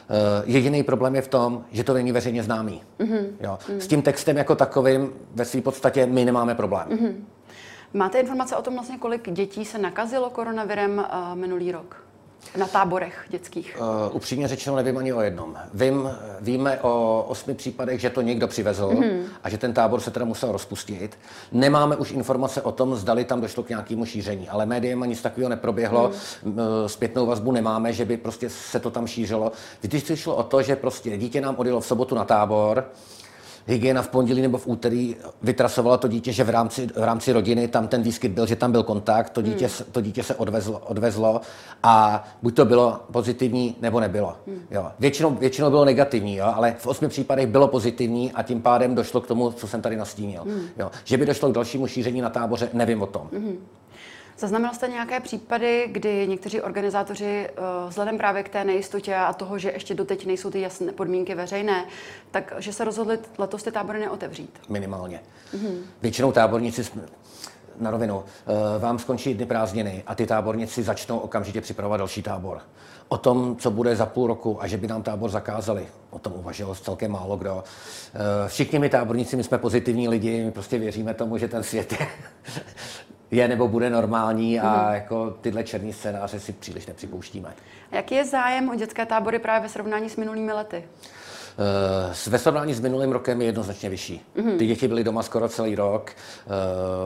Uh, 0.10 0.50
jediný 0.50 0.84
problém 0.84 1.16
je 1.16 1.22
v 1.22 1.28
tom, 1.28 1.66
že 1.72 1.84
to 1.84 1.94
není 1.94 2.12
veřejně 2.12 2.44
známý. 2.44 2.82
Mm-hmm. 3.00 3.26
Jo. 3.42 3.58
Mm-hmm. 3.62 3.78
S 3.78 3.88
tím 3.88 4.02
textem 4.02 4.38
jako 4.38 4.56
takovým 4.56 5.10
ve 5.36 5.46
své 5.46 5.62
podstatě 5.62 6.06
my 6.06 6.26
nemáme 6.26 6.56
problém. 6.56 6.88
Mm-hmm. 6.90 7.14
Máte 7.94 8.20
informace 8.20 8.56
o 8.56 8.62
tom 8.62 8.74
vlastně, 8.74 8.98
kolik 8.98 9.32
dětí 9.32 9.66
se 9.66 9.78
nakazilo 9.78 10.30
koronavirem 10.30 10.98
uh, 10.98 11.36
minulý 11.36 11.72
rok? 11.72 12.05
Na 12.58 12.68
táborech 12.68 13.26
dětských? 13.30 13.78
Uh, 13.80 14.16
upřímně 14.16 14.48
řečeno 14.48 14.76
nevím 14.76 14.98
ani 14.98 15.14
o 15.14 15.22
jednom. 15.22 15.56
Vím, 15.74 16.10
víme 16.42 16.80
o 16.82 17.26
osmi 17.28 17.54
případech, 17.54 18.02
že 18.02 18.10
to 18.10 18.22
někdo 18.22 18.48
přivezl 18.48 18.90
mm-hmm. 18.90 19.24
a 19.44 19.50
že 19.50 19.58
ten 19.58 19.74
tábor 19.74 20.00
se 20.00 20.12
teda 20.12 20.26
musel 20.26 20.52
rozpustit. 20.52 21.18
Nemáme 21.52 21.96
už 21.96 22.12
informace 22.12 22.62
o 22.62 22.72
tom, 22.72 22.96
zdali 22.96 23.26
tam 23.26 23.42
došlo 23.42 23.64
k 23.64 23.70
nějakému 23.70 24.06
šíření, 24.06 24.50
ale 24.50 24.66
médiem 24.66 25.02
nic 25.02 25.22
takového 25.22 25.50
neproběhlo. 25.50 26.12
Mm. 26.44 26.60
Zpětnou 26.88 27.26
vazbu 27.26 27.52
nemáme, 27.52 27.94
že 27.94 28.06
by 28.06 28.18
prostě 28.18 28.50
se 28.50 28.80
to 28.80 28.92
tam 28.92 29.08
šířilo. 29.08 29.52
Vždyť 29.82 30.16
šlo 30.16 30.36
o 30.36 30.44
to, 30.44 30.62
že 30.62 30.76
prostě 30.76 31.18
dítě 31.18 31.42
nám 31.42 31.56
odjelo 31.58 31.80
v 31.80 31.86
sobotu 31.86 32.16
na 32.16 32.26
tábor, 32.26 32.86
hygiena 33.68 34.02
v 34.02 34.08
pondělí 34.08 34.42
nebo 34.42 34.58
v 34.58 34.68
úterý 34.68 35.16
vytrasovala 35.42 35.98
to 35.98 36.08
dítě, 36.08 36.32
že 36.32 36.44
v 36.44 36.50
rámci, 36.50 36.88
v 36.88 37.04
rámci 37.04 37.32
rodiny 37.32 37.68
tam 37.68 37.88
ten 37.88 38.02
výskyt 38.02 38.32
byl, 38.32 38.46
že 38.46 38.56
tam 38.56 38.72
byl 38.72 38.84
kontakt, 38.84 39.30
to 39.30 39.42
dítě, 39.42 39.68
hmm. 39.68 39.92
to 39.92 40.02
dítě 40.02 40.24
se 40.24 40.36
odvezlo, 40.36 40.80
odvezlo 40.80 41.42
a 41.84 42.24
buď 42.42 42.56
to 42.56 42.66
bylo 42.66 43.00
pozitivní, 43.12 43.76
nebo 43.82 44.00
nebylo. 44.00 44.36
Hmm. 44.48 44.62
Jo. 44.72 44.92
Většinou, 45.00 45.32
většinou 45.32 45.70
bylo 45.70 45.86
negativní, 45.86 46.36
jo, 46.36 46.52
ale 46.56 46.76
v 46.78 46.88
osmi 46.88 47.08
případech 47.08 47.48
bylo 47.48 47.68
pozitivní 47.68 48.32
a 48.32 48.44
tím 48.44 48.62
pádem 48.62 48.96
došlo 48.96 49.22
k 49.22 49.28
tomu, 49.28 49.52
co 49.52 49.68
jsem 49.68 49.82
tady 49.82 49.98
nastínil. 49.98 50.42
Hmm. 50.44 50.68
Jo. 50.78 50.92
Že 51.04 51.18
by 51.18 51.26
došlo 51.26 51.50
k 51.50 51.54
dalšímu 51.54 51.88
šíření 51.88 52.22
na 52.22 52.30
táboře, 52.30 52.70
nevím 52.74 53.02
o 53.02 53.08
tom. 53.08 53.30
Hmm. 53.34 53.58
Zaznamenal 54.38 54.74
jste 54.74 54.88
nějaké 54.88 55.20
případy, 55.20 55.88
kdy 55.92 56.28
někteří 56.28 56.62
organizátoři 56.62 57.26
eh, 57.26 57.52
vzhledem 57.90 58.18
právě 58.18 58.44
k 58.44 58.50
té 58.50 58.64
nejistotě 58.64 59.16
a 59.16 59.34
toho, 59.34 59.58
že 59.58 59.72
ještě 59.72 59.94
doteď 59.94 60.26
nejsou 60.26 60.50
ty 60.50 60.62
jasné 60.62 60.92
podmínky 60.92 61.36
veřejné, 61.36 61.86
takže 62.32 62.74
se 62.74 62.84
rozhodli 62.84 63.20
letos 63.38 63.64
ty 63.64 63.72
tábory 63.72 64.00
neotevřít? 64.00 64.60
Minimálně. 64.70 65.20
Mm-hmm. 65.54 65.78
Většinou 66.02 66.32
táborníci 66.32 66.84
jsme, 66.84 67.02
na 67.80 67.92
rovinu, 67.92 68.24
eh, 68.48 68.80
vám 68.80 69.00
skončí 69.00 69.34
dny 69.34 69.46
prázdniny 69.46 70.04
a 70.08 70.16
ty 70.16 70.26
táborníci 70.26 70.84
začnou 70.84 71.18
okamžitě 71.18 71.62
připravovat 71.62 71.98
další 71.98 72.22
tábor. 72.22 72.62
O 73.08 73.18
tom, 73.18 73.56
co 73.56 73.72
bude 73.72 73.96
za 73.96 74.06
půl 74.06 74.28
roku 74.28 74.64
a 74.64 74.68
že 74.68 74.78
by 74.78 74.88
nám 74.88 75.04
tábor 75.04 75.30
zakázali, 75.30 75.88
o 76.10 76.20
tom 76.20 76.34
uvažoval 76.34 76.76
celkem 76.76 77.12
málo 77.12 77.38
kdo. 77.38 77.64
Eh, 77.64 78.48
všichni 78.48 78.80
my 78.80 78.90
táborníci, 78.90 79.36
my 79.36 79.44
jsme 79.44 79.58
pozitivní 79.58 80.08
lidi, 80.08 80.44
my 80.44 80.52
prostě 80.52 80.80
věříme 80.80 81.14
tomu, 81.14 81.38
že 81.38 81.48
ten 81.48 81.64
svět 81.64 81.92
je 81.92 82.08
je 83.32 83.48
nebo 83.48 83.68
bude 83.68 83.90
normální 83.90 84.60
a 84.60 84.88
mm. 84.88 84.94
jako 84.94 85.38
tyhle 85.42 85.64
černý 85.64 85.94
scénáře 85.94 86.40
si 86.40 86.54
příliš 86.54 86.86
nepřipouštíme. 86.86 87.54
A 87.92 87.96
jaký 87.96 88.16
je 88.16 88.26
zájem 88.26 88.70
o 88.70 88.76
dětské 88.76 89.06
tábory 89.06 89.40
právě 89.40 89.62
ve 89.62 89.70
srovnání 89.70 90.10
s 90.10 90.16
minulými 90.16 90.54
lety? 90.54 90.84
Uh, 91.58 92.32
ve 92.32 92.40
srovnání 92.40 92.74
s 92.74 92.80
minulým 92.80 93.12
rokem 93.12 93.42
je 93.42 93.48
jednoznačně 93.48 93.90
vyšší. 93.90 94.22
Mm-hmm. 94.38 94.58
Ty 94.58 94.68
děti 94.68 94.88
byly 94.88 95.04
doma 95.04 95.24
skoro 95.24 95.50
celý 95.50 95.76
rok. 95.76 96.12
Uh, 96.46 96.54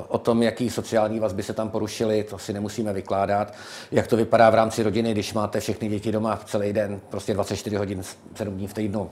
o 0.08 0.18
tom, 0.18 0.44
jaký 0.44 0.70
sociální 0.70 1.20
vazby 1.20 1.44
se 1.44 1.54
tam 1.54 1.70
porušily, 1.70 2.24
to 2.24 2.38
si 2.38 2.54
nemusíme 2.54 2.94
vykládat. 2.94 3.54
Jak 3.92 4.08
to 4.08 4.18
vypadá 4.18 4.50
v 4.50 4.56
rámci 4.56 4.84
rodiny, 4.84 5.12
když 5.12 5.34
máte 5.34 5.60
všechny 5.60 5.88
děti 5.88 6.12
doma 6.12 6.40
celý 6.46 6.74
den, 6.74 7.00
prostě 7.10 7.34
24 7.34 7.76
hodin, 7.76 8.02
7 8.36 8.56
dní 8.56 8.68
v 8.68 8.74
týdnu. 8.74 9.10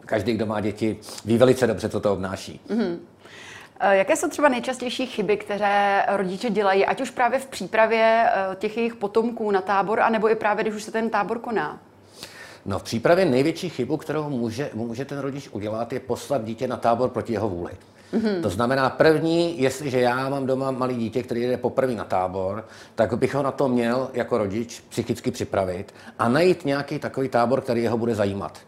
Každý, 0.00 0.32
kdo 0.32 0.46
má 0.46 0.60
děti, 0.60 0.96
ví 1.24 1.38
velice 1.38 1.66
dobře, 1.66 1.88
co 1.88 2.00
to 2.00 2.12
obnáší. 2.12 2.60
Mm-hmm. 2.68 2.96
Eh, 3.82 3.96
jaké 3.96 4.16
jsou 4.16 4.28
třeba 4.28 4.48
nejčastější 4.48 5.06
chyby, 5.06 5.36
které 5.36 6.04
rodiče 6.08 6.50
dělají, 6.50 6.86
ať 6.86 7.00
už 7.00 7.10
právě 7.10 7.38
v 7.38 7.46
přípravě 7.46 8.26
eh, 8.26 8.56
těch 8.56 8.76
jejich 8.76 8.94
potomků 8.94 9.50
na 9.50 9.60
tábor, 9.60 10.00
anebo 10.00 10.30
i 10.30 10.34
právě, 10.34 10.64
když 10.64 10.74
už 10.74 10.82
se 10.82 10.92
ten 10.92 11.10
tábor 11.10 11.38
koná? 11.38 11.78
No 12.66 12.78
v 12.78 12.82
přípravě 12.82 13.24
největší 13.24 13.68
chybu, 13.68 13.96
kterou 13.96 14.28
může, 14.28 14.70
může 14.74 15.04
ten 15.04 15.18
rodič 15.18 15.48
udělat, 15.52 15.92
je 15.92 16.00
poslat 16.00 16.44
dítě 16.44 16.68
na 16.68 16.76
tábor 16.76 17.10
proti 17.10 17.32
jeho 17.32 17.48
vůli. 17.48 17.72
Mm-hmm. 18.12 18.42
To 18.42 18.50
znamená, 18.50 18.90
první, 18.90 19.62
jestliže 19.62 20.00
já 20.00 20.28
mám 20.28 20.46
doma 20.46 20.70
malý 20.70 20.96
dítě, 20.96 21.22
který 21.22 21.40
jde 21.40 21.56
poprvé 21.56 21.92
na 21.92 22.04
tábor, 22.04 22.64
tak 22.94 23.18
bych 23.18 23.34
ho 23.34 23.42
na 23.42 23.50
to 23.50 23.68
měl 23.68 24.10
jako 24.12 24.38
rodič 24.38 24.80
psychicky 24.88 25.30
připravit 25.30 25.94
a 26.18 26.28
najít 26.28 26.64
nějaký 26.64 26.98
takový 26.98 27.28
tábor, 27.28 27.60
který 27.60 27.82
jeho 27.82 27.98
bude 27.98 28.14
zajímat. 28.14 28.58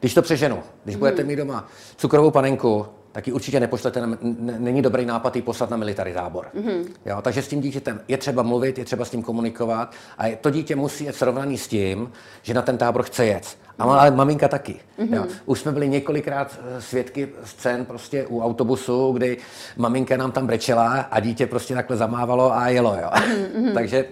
Když 0.00 0.14
to 0.14 0.22
přeženu, 0.22 0.62
když 0.84 0.96
mm-hmm. 0.96 0.98
budete 0.98 1.24
mít 1.24 1.36
doma 1.36 1.68
cukrovou 1.96 2.30
panenku, 2.30 2.86
tak 3.12 3.26
ji 3.26 3.32
určitě 3.32 3.60
nepošlete, 3.60 4.00
na, 4.00 4.18
není 4.58 4.82
dobrý 4.82 5.06
nápad 5.06 5.36
ji 5.36 5.42
poslat 5.42 5.70
na 5.70 5.76
military 5.76 6.12
tábor. 6.12 6.46
Mm-hmm. 6.54 6.84
Jo, 7.06 7.22
takže 7.22 7.42
s 7.42 7.48
tím 7.48 7.60
dítětem 7.60 8.00
je 8.08 8.16
třeba 8.16 8.42
mluvit, 8.42 8.78
je 8.78 8.84
třeba 8.84 9.04
s 9.04 9.10
tím 9.10 9.22
komunikovat 9.22 9.94
a 10.18 10.36
to 10.40 10.50
dítě 10.50 10.76
musí 10.76 11.04
jet 11.04 11.16
srovnaný 11.16 11.58
s 11.58 11.68
tím, 11.68 12.12
že 12.42 12.54
na 12.54 12.62
ten 12.62 12.78
tábor 12.78 13.02
chce 13.02 13.26
jet. 13.26 13.58
A 13.78 13.84
ale 13.84 14.10
maminka 14.10 14.48
taky. 14.48 14.76
Mm-hmm. 14.98 15.14
Jo. 15.14 15.26
Už 15.46 15.60
jsme 15.60 15.72
byli 15.72 15.88
několikrát 15.88 16.60
eh, 16.62 16.82
svědky 16.82 17.28
scén 17.44 17.84
prostě 17.84 18.26
u 18.26 18.42
autobusu, 18.42 19.12
kdy 19.12 19.36
maminka 19.76 20.16
nám 20.16 20.32
tam 20.32 20.46
brečela 20.46 21.00
a 21.00 21.20
dítě 21.20 21.46
prostě 21.46 21.74
takhle 21.74 21.96
zamávalo 21.96 22.56
a 22.56 22.68
jelo. 22.68 22.96
Jo. 23.02 23.10
Mm-hmm. 23.12 23.72
takže 23.74 24.04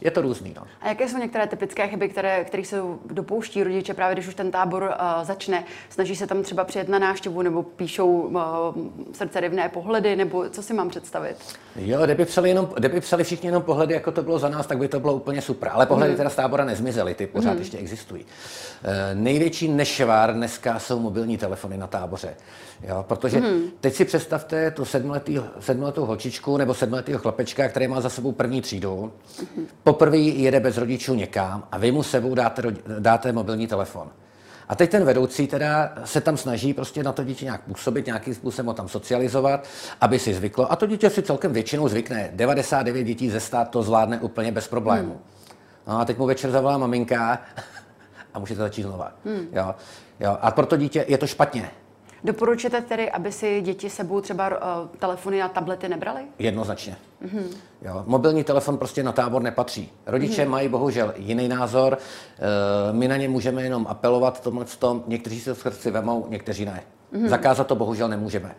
Je 0.00 0.10
to 0.10 0.22
různý. 0.22 0.54
No. 0.56 0.62
A 0.80 0.88
jaké 0.88 1.08
jsou 1.08 1.18
některé 1.18 1.46
typické 1.46 1.88
chyby, 1.88 2.08
které, 2.08 2.44
které 2.44 2.64
se 2.64 2.76
dopouští 3.10 3.64
rodiče 3.64 3.94
právě, 3.94 4.14
když 4.14 4.28
už 4.28 4.34
ten 4.34 4.50
tábor 4.50 4.82
uh, 4.82 5.24
začne? 5.24 5.64
Snaží 5.88 6.16
se 6.16 6.26
tam 6.26 6.42
třeba 6.42 6.64
přijet 6.64 6.88
na 6.88 6.98
návštěvu 6.98 7.42
nebo 7.42 7.62
píšou 7.62 8.08
uh, 8.08 8.40
srdcerivné 9.12 9.68
pohledy, 9.68 10.16
nebo 10.16 10.48
co 10.48 10.62
si 10.62 10.74
mám 10.74 10.88
představit? 10.88 11.36
Jo, 11.76 12.04
kdyby 12.04 12.24
psali, 12.24 12.48
jenom, 12.48 12.68
kdyby 12.74 13.00
psali 13.00 13.24
všichni 13.24 13.48
jenom 13.48 13.62
pohledy, 13.62 13.94
jako 13.94 14.12
to 14.12 14.22
bylo 14.22 14.38
za 14.38 14.48
nás, 14.48 14.66
tak 14.66 14.78
by 14.78 14.88
to 14.88 15.00
bylo 15.00 15.14
úplně 15.14 15.42
super. 15.42 15.70
Ale 15.72 15.86
pohledy 15.86 16.10
mm. 16.10 16.16
teda 16.16 16.30
z 16.30 16.34
tábora 16.34 16.64
nezmizely, 16.64 17.14
ty 17.14 17.26
pořád 17.26 17.52
mm. 17.52 17.58
ještě 17.58 17.78
existují. 17.78 18.24
Uh, 18.24 18.90
největší 19.14 19.68
nešvar 19.68 20.34
dneska 20.34 20.78
jsou 20.78 20.98
mobilní 21.00 21.38
telefony 21.38 21.76
na 21.76 21.86
táboře. 21.86 22.34
Jo, 22.88 23.04
protože 23.08 23.40
mm. 23.40 23.62
teď 23.80 23.94
si 23.94 24.04
představte 24.04 24.70
tu 24.70 24.84
sedmletý, 24.84 25.40
sedmletou 25.60 26.04
holčičku 26.04 26.56
nebo 26.56 26.74
sedmletého 26.74 27.18
chlapečka, 27.18 27.68
který 27.68 27.88
má 27.88 28.00
za 28.00 28.08
sebou 28.08 28.32
první 28.32 28.62
třídu. 28.62 29.12
Mm. 29.56 29.66
Poprvé 29.84 30.16
jede 30.16 30.60
bez 30.60 30.78
rodičů 30.78 31.14
někam 31.14 31.64
a 31.72 31.78
vy 31.78 31.92
mu 31.92 32.02
sebou 32.02 32.34
dáte, 32.34 32.62
dáte 32.98 33.32
mobilní 33.32 33.66
telefon. 33.66 34.10
A 34.68 34.74
teď 34.74 34.90
ten 34.90 35.04
vedoucí 35.04 35.46
teda 35.46 35.92
se 36.04 36.20
tam 36.20 36.36
snaží 36.36 36.74
prostě 36.74 37.02
na 37.02 37.12
to 37.12 37.24
dítě 37.24 37.44
nějak 37.44 37.60
působit, 37.60 38.06
nějakým 38.06 38.34
způsobem 38.34 38.66
ho 38.66 38.74
tam 38.74 38.88
socializovat, 38.88 39.68
aby 40.00 40.18
si 40.18 40.34
zvyklo. 40.34 40.72
A 40.72 40.76
to 40.76 40.86
dítě 40.86 41.10
si 41.10 41.22
celkem 41.22 41.52
většinou 41.52 41.88
zvykne. 41.88 42.30
99 42.34 43.04
dětí 43.04 43.30
ze 43.30 43.40
stát 43.40 43.70
to 43.70 43.82
zvládne 43.82 44.20
úplně 44.20 44.52
bez 44.52 44.68
problémů. 44.68 45.12
Hmm. 45.12 45.20
No 45.86 46.00
a 46.00 46.04
teď 46.04 46.18
mu 46.18 46.26
večer 46.26 46.50
zavolá 46.50 46.78
maminka 46.78 47.38
a 48.34 48.38
můžete 48.38 48.60
začít 48.60 48.82
znova. 48.82 49.12
Hmm. 49.24 49.48
Jo? 49.52 49.74
Jo? 50.20 50.38
A 50.40 50.50
pro 50.50 50.66
to 50.66 50.76
dítě 50.76 51.04
je 51.08 51.18
to 51.18 51.26
špatně. 51.26 51.70
Doporučíte 52.24 52.80
tedy, 52.80 53.10
aby 53.10 53.32
si 53.32 53.60
děti 53.60 53.90
sebou 53.90 54.20
třeba 54.20 54.48
uh, 54.48 54.88
telefony 54.98 55.42
a 55.42 55.48
tablety 55.48 55.88
nebrali? 55.88 56.22
Jednoznačně. 56.38 56.96
Mm-hmm. 57.24 57.56
Jo, 57.82 58.04
mobilní 58.06 58.44
telefon 58.44 58.78
prostě 58.78 59.02
na 59.02 59.12
tábor 59.12 59.42
nepatří. 59.42 59.92
Rodiče 60.06 60.44
mm-hmm. 60.44 60.48
mají 60.48 60.68
bohužel 60.68 61.14
jiný 61.16 61.48
názor. 61.48 61.98
Uh, 61.98 62.96
my 62.96 63.08
na 63.08 63.16
ně 63.16 63.28
můžeme 63.28 63.62
jenom 63.62 63.86
apelovat 63.86 64.40
tomhle 64.40 64.64
tom. 64.64 65.02
Někteří 65.06 65.40
se 65.40 65.54
srdci 65.54 65.90
vemou, 65.90 66.26
někteří 66.28 66.64
ne. 66.64 66.82
Mm-hmm. 67.12 67.28
Zakázat 67.28 67.66
to 67.66 67.74
bohužel 67.74 68.08
nemůžeme. 68.08 68.54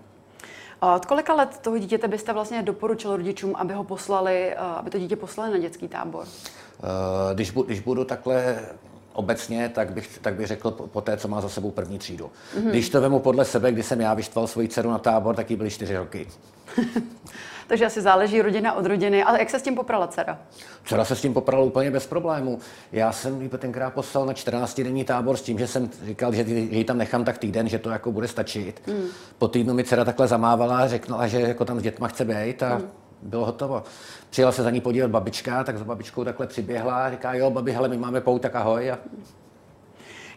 Od 0.96 1.06
kolika 1.06 1.34
let 1.34 1.58
toho 1.62 1.78
dítěte 1.78 2.08
byste 2.08 2.34
vlastně 2.34 2.64
doporučil 2.64 3.18
rodičům, 3.18 3.56
aby 3.56 3.74
ho 3.74 3.84
poslali, 3.84 4.56
aby 4.56 4.90
to 4.90 4.98
dítě 5.00 5.16
poslali 5.16 5.52
na 5.52 5.58
dětský 5.58 5.88
tábor? 5.88 6.26
Když, 7.34 7.52
bu, 7.52 7.64
když 7.64 7.80
budu 7.80 8.04
takhle 8.04 8.60
obecně, 9.16 9.70
tak 9.70 9.94
bych, 9.94 10.20
tak 10.22 10.34
bych 10.34 10.48
řekl 10.48 10.72
po, 10.72 11.02
té, 11.02 11.18
co 11.18 11.28
má 11.28 11.42
za 11.42 11.50
sebou 11.50 11.72
první 11.72 12.00
třídu. 12.00 12.26
Mm-hmm. 12.26 12.70
Když 12.70 12.90
to 12.90 13.02
vemu 13.02 13.20
podle 13.20 13.46
sebe, 13.46 13.72
když 13.72 13.86
jsem 13.86 14.02
já 14.02 14.14
vyštval 14.14 14.48
svoji 14.48 14.68
dceru 14.68 14.92
na 14.92 14.98
tábor, 14.98 15.36
tak 15.36 15.50
jí 15.52 15.56
byly 15.56 15.70
čtyři 15.70 15.98
roky. 15.98 16.28
Takže 17.68 17.86
asi 17.86 18.02
záleží 18.02 18.42
rodina 18.42 18.74
od 18.74 18.86
rodiny. 18.86 19.24
Ale 19.24 19.40
jak 19.40 19.50
se 19.50 19.60
s 19.60 19.62
tím 19.62 19.76
poprala 19.76 20.08
dcera? 20.08 20.40
Dcera 20.84 21.06
se 21.06 21.16
s 21.16 21.22
tím 21.22 21.34
poprala 21.34 21.64
úplně 21.64 21.92
bez 21.92 22.08
problému. 22.08 22.60
Já 22.92 23.12
jsem 23.12 23.42
jí 23.42 23.50
tenkrát 23.50 23.94
poslal 23.94 24.26
na 24.26 24.34
14-denní 24.34 25.06
tábor 25.06 25.38
s 25.38 25.42
tím, 25.42 25.60
že 25.60 25.68
jsem 25.68 25.90
říkal, 26.06 26.34
že 26.34 26.42
ji 26.42 26.84
tam 26.84 26.98
nechám 26.98 27.24
tak 27.24 27.38
týden, 27.38 27.70
že 27.70 27.80
to 27.80 27.90
jako 27.90 28.12
bude 28.12 28.28
stačit. 28.28 28.82
Mm. 28.88 29.08
Po 29.38 29.48
týdnu 29.48 29.74
mi 29.74 29.84
dcera 29.84 30.06
takhle 30.06 30.28
zamávala 30.28 30.78
a 30.78 30.88
řekla, 30.88 31.28
že 31.28 31.42
jako 31.42 31.66
tam 31.66 31.80
s 31.80 31.84
dětma 31.84 32.08
chce 32.08 32.26
být 32.26 32.64
a 32.64 32.78
mm 32.78 33.05
bylo 33.22 33.46
hotovo. 33.46 33.84
Přijela 34.30 34.52
se 34.52 34.64
za 34.64 34.70
ní 34.70 34.82
podívat 34.82 35.12
babička, 35.12 35.64
tak 35.64 35.78
za 35.78 35.84
babičkou 35.84 36.24
takhle 36.24 36.48
přiběhla 36.48 37.06
a 37.06 37.12
říká, 37.12 37.34
jo, 37.34 37.50
babi, 37.50 37.72
hele, 37.72 37.90
my 37.90 37.98
máme 37.98 38.22
pout, 38.22 38.42
tak 38.42 38.56
ahoj. 38.56 38.92
A... 38.92 38.98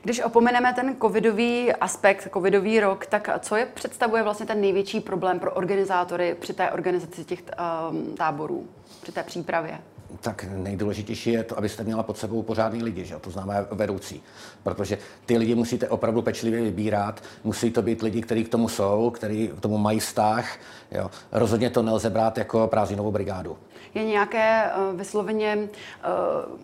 Když 0.02 0.20
opomeneme 0.20 0.72
ten 0.72 0.96
covidový 1.02 1.72
aspekt, 1.72 2.28
covidový 2.32 2.80
rok, 2.80 3.06
tak 3.06 3.30
co 3.40 3.56
je 3.56 3.66
představuje 3.66 4.22
vlastně 4.22 4.46
ten 4.46 4.60
největší 4.60 5.00
problém 5.00 5.40
pro 5.40 5.52
organizátory 5.52 6.36
při 6.40 6.52
té 6.52 6.70
organizaci 6.70 7.24
těch 7.24 7.42
um, 7.90 8.14
táborů, 8.14 8.68
při 9.02 9.12
té 9.12 9.22
přípravě? 9.22 9.78
Tak 10.20 10.44
nejdůležitější 10.56 11.32
je 11.32 11.44
to, 11.44 11.58
abyste 11.58 11.84
měla 11.84 12.02
pod 12.02 12.18
sebou 12.18 12.42
pořádný 12.42 12.82
lidi, 12.82 13.04
že? 13.04 13.16
to 13.18 13.30
znamená 13.30 13.66
vedoucí. 13.70 14.22
Protože 14.62 14.98
ty 15.26 15.38
lidi 15.38 15.54
musíte 15.54 15.88
opravdu 15.88 16.22
pečlivě 16.22 16.62
vybírat, 16.62 17.22
musí 17.44 17.70
to 17.70 17.82
být 17.82 18.02
lidi, 18.02 18.22
kteří 18.22 18.44
k 18.44 18.48
tomu 18.48 18.68
jsou, 18.68 19.10
kteří 19.10 19.48
k 19.48 19.60
tomu 19.60 19.78
mají 19.78 20.00
vztah. 20.00 20.58
Jo. 20.92 21.10
Rozhodně 21.32 21.70
to 21.70 21.82
nelze 21.82 22.10
brát 22.10 22.38
jako 22.38 22.66
prázdninovou 22.66 23.12
brigádu. 23.12 23.58
Je 23.94 24.04
nějaké 24.04 24.70
uh, 24.90 24.98
vysloveně 24.98 25.56
uh, 25.56 25.68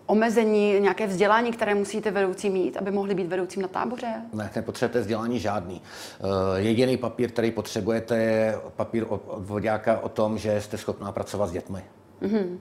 omezení, 0.05 0.79
nějaké 0.79 1.07
vzdělání, 1.07 1.51
které 1.51 1.75
musíte 1.75 2.11
vedoucí 2.11 2.49
mít, 2.49 2.77
aby 2.77 2.91
mohli 2.91 3.15
být 3.15 3.27
vedoucím 3.27 3.61
na 3.61 3.67
táboře? 3.67 4.13
Ne, 4.33 4.51
nepotřebujete 4.55 4.99
vzdělání 4.99 5.39
žádný. 5.39 5.81
Uh, 6.19 6.29
jediný 6.55 6.97
papír, 6.97 7.31
který 7.31 7.51
potřebujete, 7.51 8.17
je 8.17 8.59
papír 8.75 9.05
od, 9.09 9.21
od 9.27 9.45
vodáka 9.45 9.99
o 9.99 10.09
tom, 10.09 10.37
že 10.37 10.61
jste 10.61 10.77
schopná 10.77 11.11
pracovat 11.11 11.47
s 11.47 11.51
dětmi. 11.51 11.83
Mm-hmm. 12.21 12.57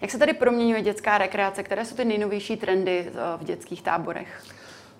Jak 0.00 0.10
se 0.10 0.18
tady 0.18 0.32
proměňuje 0.32 0.82
dětská 0.82 1.18
rekreace? 1.18 1.62
Které 1.62 1.84
jsou 1.84 1.96
ty 1.96 2.04
nejnovější 2.04 2.56
trendy 2.56 3.06
eh, 3.08 3.12
v 3.36 3.44
dětských 3.44 3.82
táborech? 3.82 4.42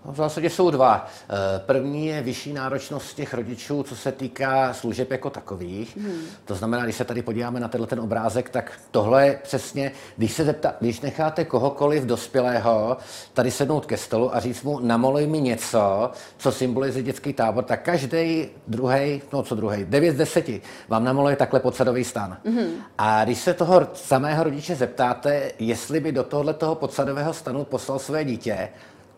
No, 0.05 0.12
v 0.12 0.17
zásadě 0.17 0.50
jsou 0.50 0.71
dva. 0.71 1.07
Eh, 1.07 1.35
první 1.67 2.07
je 2.07 2.23
vyšší 2.23 2.52
náročnost 2.52 3.17
těch 3.17 3.35
rodičů, 3.35 3.83
co 3.83 3.97
se 3.97 4.12
týká 4.12 4.75
služeb 4.75 5.11
jako 5.11 5.31
takových. 5.31 5.97
Hmm. 5.97 6.21
To 6.45 6.55
znamená, 6.55 6.85
když 6.85 6.97
se 6.97 7.05
tady 7.05 7.23
podíváme 7.23 7.61
na 7.61 7.69
tenhle 7.69 7.87
ten 7.87 8.00
obrázek, 8.00 8.50
tak 8.50 8.73
tohle 8.90 9.26
je 9.26 9.40
přesně, 9.43 9.93
když 10.17 10.33
se 10.33 10.45
zeptá, 10.45 10.75
když 10.81 11.00
necháte 11.00 11.45
kohokoliv 11.45 12.05
dospělého 12.05 12.97
tady 13.33 13.50
sednout 13.50 13.87
ke 13.87 13.97
stolu 13.97 14.37
a 14.37 14.40
říct 14.40 14.62
mu, 14.62 14.81
namoluj 14.81 15.26
mi 15.26 15.40
něco, 15.40 16.11
co 16.38 16.52
symbolizuje 16.52 17.02
dětský 17.02 17.33
tábor, 17.33 17.64
tak 17.64 17.83
každý 17.83 18.49
druhý, 18.67 19.23
no 19.33 19.43
co 19.43 19.55
druhý, 19.55 19.85
9 19.85 20.12
z 20.12 20.17
10 20.17 20.50
vám 20.88 21.05
namaluje 21.05 21.37
takhle 21.37 21.61
podsadový 21.61 22.05
stan. 22.05 22.37
Hmm. 22.45 22.69
A 22.99 23.25
když 23.25 23.38
se 23.38 23.55
toho 23.55 23.88
samého 23.95 24.45
rodiče 24.45 24.76
zeptáte, 24.76 25.52
jestli 25.59 26.00
by 26.00 26.12
do 26.12 26.25
tohoto 26.25 26.75
podsadového 26.75 27.33
stanu 27.35 27.64
poslal 27.64 27.99
své 27.99 28.25
dítě, 28.25 28.69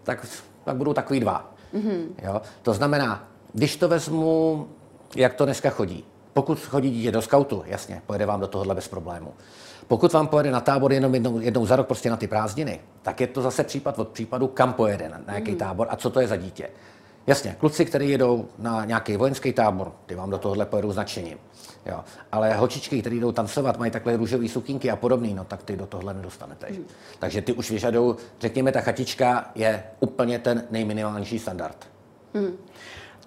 tak 0.03 0.27
tak 0.71 0.77
budou 0.77 0.93
takový 0.93 1.21
dva. 1.21 1.53
Mm-hmm. 1.75 2.07
Jo? 2.23 2.43
To 2.63 2.75
znamená, 2.75 3.29
když 3.53 3.77
to 3.77 3.89
vezmu, 3.89 4.69
jak 5.17 5.35
to 5.35 5.45
dneska 5.45 5.71
chodí. 5.71 6.05
Pokud 6.33 6.61
chodí 6.61 6.91
dítě 6.91 7.13
do 7.13 7.23
skautu, 7.23 7.63
jasně, 7.67 8.03
pojede 8.07 8.27
vám 8.27 8.41
do 8.41 8.47
tohohle 8.47 8.75
bez 8.75 8.89
problému. 8.89 9.35
Pokud 9.89 10.13
vám 10.13 10.27
pojede 10.27 10.51
na 10.51 10.61
tábor 10.61 10.93
jenom 10.93 11.15
jednou, 11.15 11.41
jednou 11.41 11.67
za 11.67 11.77
rok, 11.77 11.87
prostě 11.87 12.11
na 12.11 12.17
ty 12.17 12.27
prázdniny, 12.27 12.81
tak 13.03 13.21
je 13.21 13.27
to 13.27 13.43
zase 13.43 13.65
případ 13.65 13.99
od 13.99 14.09
případu, 14.09 14.47
kam 14.47 14.73
pojede, 14.73 15.09
na, 15.09 15.21
na 15.27 15.35
jaký 15.35 15.51
mm. 15.51 15.57
tábor 15.57 15.87
a 15.91 15.97
co 15.97 16.11
to 16.11 16.21
je 16.21 16.29
za 16.29 16.37
dítě. 16.37 16.69
Jasně, 17.27 17.57
kluci, 17.61 17.85
kteří 17.85 18.11
jedou 18.11 18.49
na 18.59 18.85
nějaký 18.85 19.17
vojenský 19.17 19.53
tábor, 19.53 19.93
ty 20.07 20.15
vám 20.15 20.31
do 20.31 20.39
tohohle 20.39 20.67
pojedou 20.67 20.93
značením. 20.93 21.39
Jo. 21.87 22.05
Ale 22.33 22.55
holčičky, 22.55 23.01
které 23.01 23.17
jdou 23.17 23.33
tancovat, 23.33 23.79
mají 23.79 23.91
takhle 23.91 24.17
růžové 24.17 24.49
sukínky 24.49 24.91
a 24.91 24.97
podobný, 24.97 25.35
no 25.35 25.45
tak 25.45 25.63
ty 25.63 25.77
do 25.77 25.87
tohle 25.87 26.15
nedostanete. 26.15 26.67
Mm. 26.71 26.87
Takže 27.19 27.43
ty 27.43 27.53
už 27.53 27.71
vyžadují, 27.71 28.15
řekněme, 28.41 28.73
ta 28.73 28.81
chatička 28.81 29.51
je 29.55 29.83
úplně 30.01 30.39
ten 30.39 30.67
nejminimálnější 30.71 31.39
standard. 31.39 31.89
Mm. 32.35 32.57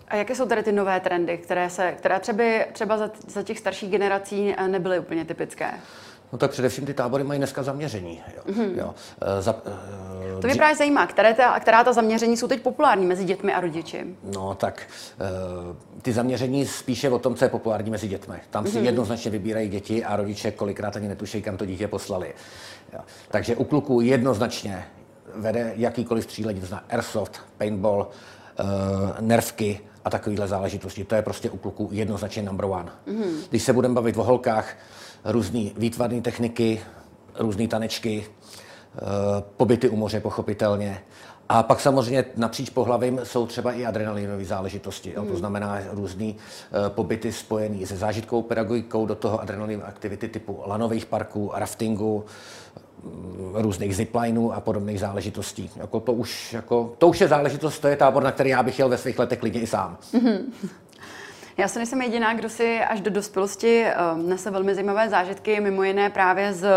A 0.07 0.15
jaké 0.15 0.35
jsou 0.35 0.45
tady 0.45 0.63
ty 0.63 0.71
nové 0.71 0.99
trendy, 0.99 1.37
které, 1.37 1.69
se, 1.69 1.91
které 1.91 2.19
třeba, 2.19 2.43
třeba 2.71 2.97
za, 2.97 3.11
za 3.27 3.43
těch 3.43 3.59
starších 3.59 3.91
generací 3.91 4.55
nebyly 4.67 4.99
úplně 4.99 5.25
typické? 5.25 5.73
No 6.33 6.39
tak 6.39 6.51
především 6.51 6.85
ty 6.85 6.93
tábory 6.93 7.23
mají 7.23 7.37
dneska 7.37 7.63
zaměření. 7.63 8.21
Jo. 8.35 8.53
Mm-hmm. 8.53 8.77
Jo. 8.77 8.95
E, 9.21 9.41
za, 9.41 9.55
e, 10.37 10.41
to 10.41 10.47
mě 10.47 10.55
právě 10.55 10.75
zajímá, 10.75 11.07
které 11.07 11.33
ta, 11.33 11.59
která 11.59 11.83
ta 11.83 11.93
zaměření 11.93 12.37
jsou 12.37 12.47
teď 12.47 12.61
populární 12.61 13.05
mezi 13.05 13.23
dětmi 13.23 13.53
a 13.53 13.59
rodiči? 13.59 14.05
No 14.23 14.55
tak 14.55 14.81
e, 14.81 16.01
ty 16.01 16.13
zaměření 16.13 16.65
spíše 16.65 17.09
o 17.09 17.19
tom, 17.19 17.35
co 17.35 17.45
je 17.45 17.49
populární 17.49 17.91
mezi 17.91 18.07
dětmi. 18.07 18.35
Tam 18.49 18.67
si 18.67 18.77
mm-hmm. 18.77 18.83
jednoznačně 18.83 19.31
vybírají 19.31 19.69
děti 19.69 20.05
a 20.05 20.15
rodiče 20.15 20.51
kolikrát 20.51 20.95
ani 20.95 21.07
netuší, 21.07 21.41
kam 21.41 21.57
to 21.57 21.65
dítě 21.65 21.87
poslali. 21.87 22.33
Jo. 22.93 22.99
Takže 23.31 23.55
u 23.55 23.63
kluků 23.63 24.01
jednoznačně 24.01 24.85
vede 25.35 25.73
jakýkoliv 25.75 26.23
střílení, 26.23 26.59
to 26.59 26.65
znamená 26.65 26.87
airsoft, 26.89 27.41
paintball, 27.57 28.07
e, 28.59 29.21
nervky, 29.21 29.79
a 30.05 30.09
takovéhle 30.09 30.47
záležitosti. 30.47 31.03
To 31.03 31.15
je 31.15 31.21
prostě 31.21 31.49
u 31.49 31.57
kluků 31.57 31.89
jednoznačně 31.91 32.43
number 32.43 32.65
one. 32.65 32.91
Mm-hmm. 33.07 33.33
Když 33.49 33.63
se 33.63 33.73
budeme 33.73 33.93
bavit 33.93 34.17
o 34.17 34.23
holkách, 34.23 34.75
různé 35.25 35.69
výtvarné 35.77 36.21
techniky, 36.21 36.81
různé 37.39 37.67
tanečky, 37.67 38.25
eh, 38.25 38.99
pobyty 39.57 39.89
u 39.89 39.95
moře 39.95 40.19
pochopitelně. 40.19 41.01
A 41.49 41.63
pak 41.63 41.79
samozřejmě 41.79 42.25
napříč 42.35 42.69
pohlavím 42.69 43.19
jsou 43.23 43.47
třeba 43.47 43.71
i 43.71 43.85
adrenalinové 43.85 44.45
záležitosti. 44.45 45.13
Mm. 45.19 45.27
To 45.27 45.37
znamená 45.37 45.79
různé 45.91 46.25
uh, 46.25 46.33
pobyty 46.89 47.31
spojené 47.31 47.85
se 47.85 47.97
zážitkovou 47.97 48.41
pedagogikou, 48.41 49.05
do 49.05 49.15
toho 49.15 49.41
adrenalinové 49.41 49.85
aktivity 49.85 50.27
typu 50.27 50.63
lanových 50.65 51.05
parků, 51.05 51.51
raftingu, 51.55 52.25
mm, 53.03 53.51
různých 53.53 53.95
ziplinů 53.95 54.53
a 54.53 54.59
podobných 54.59 54.99
záležitostí. 54.99 55.69
Jako 55.75 55.99
to, 55.99 56.13
už, 56.13 56.53
jako, 56.53 56.93
to 56.97 57.07
už 57.07 57.21
je 57.21 57.27
záležitost, 57.27 57.79
to 57.79 57.87
je 57.87 57.95
tábor, 57.95 58.23
na 58.23 58.31
který 58.31 58.49
já 58.49 58.63
bych 58.63 58.79
jel 58.79 58.89
ve 58.89 58.97
svých 58.97 59.19
letech 59.19 59.39
klidně 59.39 59.61
i 59.61 59.67
sám. 59.67 59.97
Mm-hmm. 60.13 60.37
Já 61.57 61.67
se 61.67 61.79
nejsem 61.79 62.01
jediná, 62.01 62.33
kdo 62.33 62.49
si 62.49 62.79
až 62.79 63.01
do 63.01 63.11
dospělosti 63.11 63.85
uh, 63.85 64.27
nese 64.29 64.51
velmi 64.51 64.75
zajímavé 64.75 65.09
zážitky, 65.09 65.59
mimo 65.59 65.83
jiné 65.83 66.09
právě 66.09 66.53
z 66.53 66.67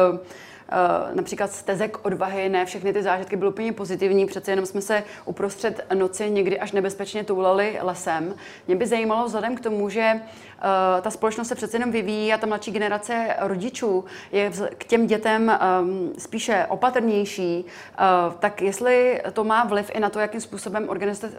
například 1.15 1.53
stezek 1.53 2.07
odvahy, 2.07 2.49
ne 2.49 2.67
všechny 2.67 2.93
ty 2.93 3.03
zážitky 3.03 3.37
byly 3.37 3.51
úplně 3.51 3.73
pozitivní, 3.73 4.27
přece 4.27 4.53
jenom 4.53 4.67
jsme 4.67 4.81
se 4.81 5.03
uprostřed 5.25 5.87
noci 5.95 6.31
někdy 6.31 6.59
až 6.59 6.73
nebezpečně 6.73 7.25
toulali 7.25 7.79
lesem. 7.83 8.35
Mě 8.67 8.77
by 8.77 8.87
zajímalo 8.87 9.27
vzhledem 9.27 9.57
k 9.57 9.61
tomu, 9.61 9.89
že 9.89 10.13
uh, 10.15 11.01
ta 11.03 11.11
společnost 11.11 11.49
se 11.49 11.55
přece 11.55 11.77
jenom 11.77 11.91
vyvíjí 11.91 12.33
a 12.33 12.39
ta 12.39 12.47
mladší 12.47 12.71
generace 12.71 13.37
rodičů 13.39 14.05
je 14.33 14.51
k 14.79 14.85
těm 14.85 15.07
dětem 15.07 15.59
um, 15.81 16.13
spíše 16.19 16.67
opatrnější, 16.69 17.65
uh, 17.65 18.35
tak 18.35 18.63
jestli 18.63 19.23
to 19.33 19.45
má 19.45 19.65
vliv 19.65 19.91
i 19.95 20.01
na 20.01 20.11
to, 20.11 20.21
jakým 20.21 20.41
způsobem 20.41 20.89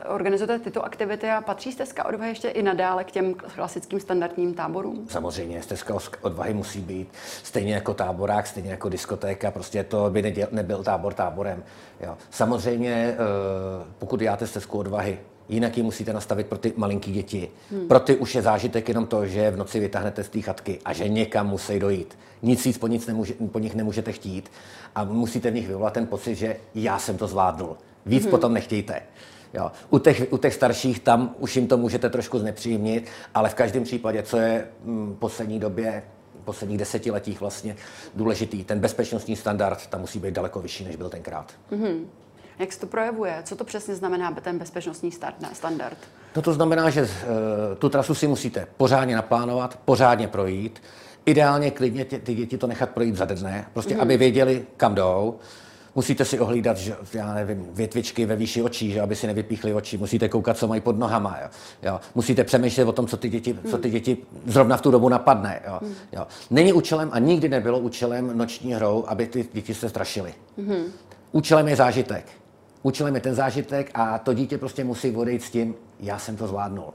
organizujete, 0.07 0.60
tyto 0.60 0.86
aktivity 0.86 1.29
a 1.29 1.41
patří 1.41 1.72
stezka 1.72 2.05
odvahy 2.05 2.31
ještě 2.31 2.48
i 2.48 2.63
nadále 2.63 3.03
k 3.03 3.12
těm 3.12 3.34
klasickým 3.34 4.00
standardním 4.00 4.53
táborům? 4.53 5.07
Samozřejmě, 5.10 5.62
stezka 5.62 5.93
odvahy 6.22 6.53
musí 6.53 6.79
být 6.79 7.10
stejně 7.43 7.74
jako 7.74 7.93
táborák, 7.93 8.48
stejně 8.48 8.72
jako 8.72 8.89
diskotéka, 9.17 9.51
prostě 9.51 9.83
to 9.83 10.09
by 10.09 10.47
nebyl 10.51 10.83
tábor 10.83 11.13
táborem. 11.13 11.63
Jo. 12.01 12.17
Samozřejmě, 12.29 12.91
eh, 12.91 13.17
pokud 14.00 14.19
děláte 14.19 14.47
stezku 14.47 14.79
odvahy, 14.79 15.19
jinak 15.50 15.77
ji 15.77 15.83
musíte 15.83 16.13
nastavit 16.13 16.47
pro 16.47 16.57
ty 16.57 16.74
malinký 16.75 17.12
děti. 17.12 17.50
Hmm. 17.71 17.88
Pro 17.88 18.00
ty 18.00 18.15
už 18.15 18.36
je 18.36 18.41
zážitek 18.41 18.88
jenom 18.88 19.05
to, 19.05 19.25
že 19.25 19.51
v 19.51 19.57
noci 19.57 19.79
vytáhnete 19.79 20.24
z 20.24 20.29
té 20.29 20.41
chatky 20.41 20.79
a 20.86 20.93
že 20.93 21.09
někam 21.09 21.47
musí 21.47 21.79
dojít. 21.79 22.17
Nic 22.41 22.65
víc 22.65 22.77
po, 22.77 22.88
nic 22.88 23.07
nemůže, 23.07 23.33
po 23.51 23.59
nich 23.59 23.75
nemůžete 23.75 24.12
chtít 24.12 24.51
a 24.95 25.03
musíte 25.03 25.51
v 25.51 25.53
nich 25.53 25.67
vyvolat 25.67 25.93
ten 25.93 26.07
pocit, 26.07 26.36
že 26.36 26.57
já 26.75 27.00
jsem 27.00 27.17
to 27.17 27.27
zvládnul. 27.27 27.77
Víc 28.05 28.24
hmm. 28.24 28.31
potom 28.31 28.53
nechtějte. 28.53 29.01
Jo. 29.53 29.71
U, 29.89 30.00
těch, 30.00 30.27
u 30.29 30.38
těch 30.38 30.53
starších 30.53 31.00
tam 31.00 31.36
už 31.39 31.55
jim 31.55 31.67
to 31.67 31.77
můžete 31.77 32.09
trošku 32.09 32.39
znepříjemnit, 32.39 33.07
ale 33.33 33.50
v 33.50 33.53
každém 33.53 33.83
případě, 33.83 34.24
co 34.24 34.38
je 34.38 34.67
v 34.83 34.88
mm, 34.88 35.15
poslední 35.19 35.59
době 35.59 36.03
posledních 36.48 36.77
desetiletích 36.77 37.39
vlastně 37.39 37.75
důležitý. 38.16 38.63
Ten 38.63 38.80
bezpečnostní 38.80 39.36
standard 39.36 39.88
tam 39.88 40.01
musí 40.01 40.20
být 40.20 40.34
daleko 40.34 40.60
vyšší, 40.62 40.84
než 40.86 40.96
byl 40.96 41.10
tenkrát. 41.10 41.54
Mm-hmm. 41.72 42.06
Jak 42.60 42.74
se 42.74 42.80
to 42.80 42.88
projevuje? 42.88 43.42
Co 43.44 43.56
to 43.56 43.63
přesně 43.63 43.96
znamená 43.96 44.32
ten 44.32 44.58
bezpečnostní 44.58 45.12
standard? 45.54 45.98
No 46.36 46.42
to 46.42 46.54
znamená, 46.54 46.89
že 46.89 47.01
uh, 47.01 47.10
tu 47.77 47.89
trasu 47.89 48.16
si 48.16 48.27
musíte 48.27 48.68
pořádně 48.77 49.16
naplánovat, 49.16 49.80
pořádně 49.86 50.27
projít. 50.27 50.82
Ideálně 51.25 51.72
klidně 51.72 52.06
tě, 52.06 52.20
ty 52.20 52.36
děti 52.36 52.58
to 52.58 52.68
nechat 52.68 52.89
projít 52.89 53.16
za 53.16 53.25
dne, 53.25 53.68
prostě 53.74 53.96
mm-hmm. 53.96 54.01
aby 54.01 54.18
věděli, 54.18 54.66
kam 54.77 54.96
jdou. 54.96 55.39
Musíte 55.98 56.25
si 56.25 56.39
ohlídat, 56.39 56.77
že, 56.77 56.96
já 57.13 57.34
nevím, 57.34 57.68
větvičky 57.74 58.25
ve 58.25 58.36
výši 58.36 58.62
očí, 58.62 58.92
že 58.92 59.01
aby 59.01 59.16
si 59.16 59.27
nevypíchly 59.27 59.74
oči. 59.74 59.98
Musíte 59.98 60.30
koukat, 60.30 60.58
co 60.58 60.68
mají 60.68 60.82
pod 60.82 61.00
nohama. 61.00 61.38
Jo. 61.42 61.50
Jo. 61.84 62.00
Musíte 62.16 62.44
přemýšlet 62.44 62.86
o 62.86 62.92
tom, 62.92 63.08
co 63.08 63.18
ty, 63.18 63.30
děti, 63.30 63.60
co 63.70 63.77
ty 63.77 63.89
děti 63.89 64.18
zrovna 64.46 64.77
v 64.77 64.82
tu 64.82 64.92
dobu 64.92 65.10
napadne. 65.10 65.62
Jo. 65.68 65.80
Jo. 66.13 66.27
Není 66.50 66.74
účelem 66.74 67.10
a 67.13 67.20
nikdy 67.20 67.50
nebylo 67.50 67.80
účelem 67.80 68.38
noční 68.38 68.74
hrou, 68.74 69.06
aby 69.08 69.27
ty 69.27 69.48
děti 69.54 69.74
se 69.74 69.89
strašily. 69.89 70.34
Účelem 71.32 71.68
je 71.68 71.75
zážitek. 71.75 72.25
Účelem 72.84 73.16
je 73.16 73.22
ten 73.22 73.36
zážitek 73.36 73.92
a 73.94 74.20
to 74.20 74.34
dítě 74.34 74.58
prostě 74.58 74.84
musí 74.84 75.16
odejít 75.16 75.44
s 75.44 75.50
tím, 75.50 75.75
já 76.00 76.20
jsem 76.20 76.38
to 76.38 76.48
zvládnul. 76.48 76.94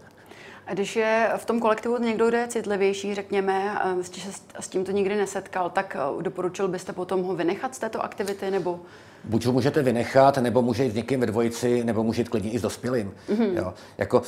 Když 0.73 0.97
je 0.97 1.31
v 1.37 1.45
tom 1.45 1.61
kolektivu 1.61 1.99
někdo, 1.99 2.29
kdo 2.29 2.37
je 2.37 2.49
citlivější, 2.49 3.15
řekněme, 3.15 3.79
že 4.13 4.33
se 4.33 4.41
s 4.61 4.69
tímto 4.69 4.93
nikdy 4.93 5.17
nesetkal, 5.17 5.71
tak 5.71 5.97
eh, 5.97 6.23
doporučil 6.23 6.69
byste 6.69 6.93
potom 6.93 7.23
ho 7.23 7.35
vynechat 7.35 7.75
z 7.75 7.79
této 7.79 8.05
aktivity, 8.05 8.51
nebo? 8.51 8.81
Buď 9.25 9.47
ho 9.47 9.53
můžete 9.53 9.83
vynechat, 9.83 10.39
nebo 10.39 10.63
může 10.63 10.85
jít 10.85 10.91
s 10.91 10.95
někým 10.95 11.21
ve 11.21 11.27
dvojici, 11.27 11.85
nebo 11.85 12.03
může 12.03 12.21
jít 12.21 12.29
klidně 12.29 12.51
i 12.51 12.59
s 12.59 12.63
dospělým. 12.63 13.13
Mm-hmm. 13.29 13.57
Jo. 13.57 13.75
Jako 13.99 14.23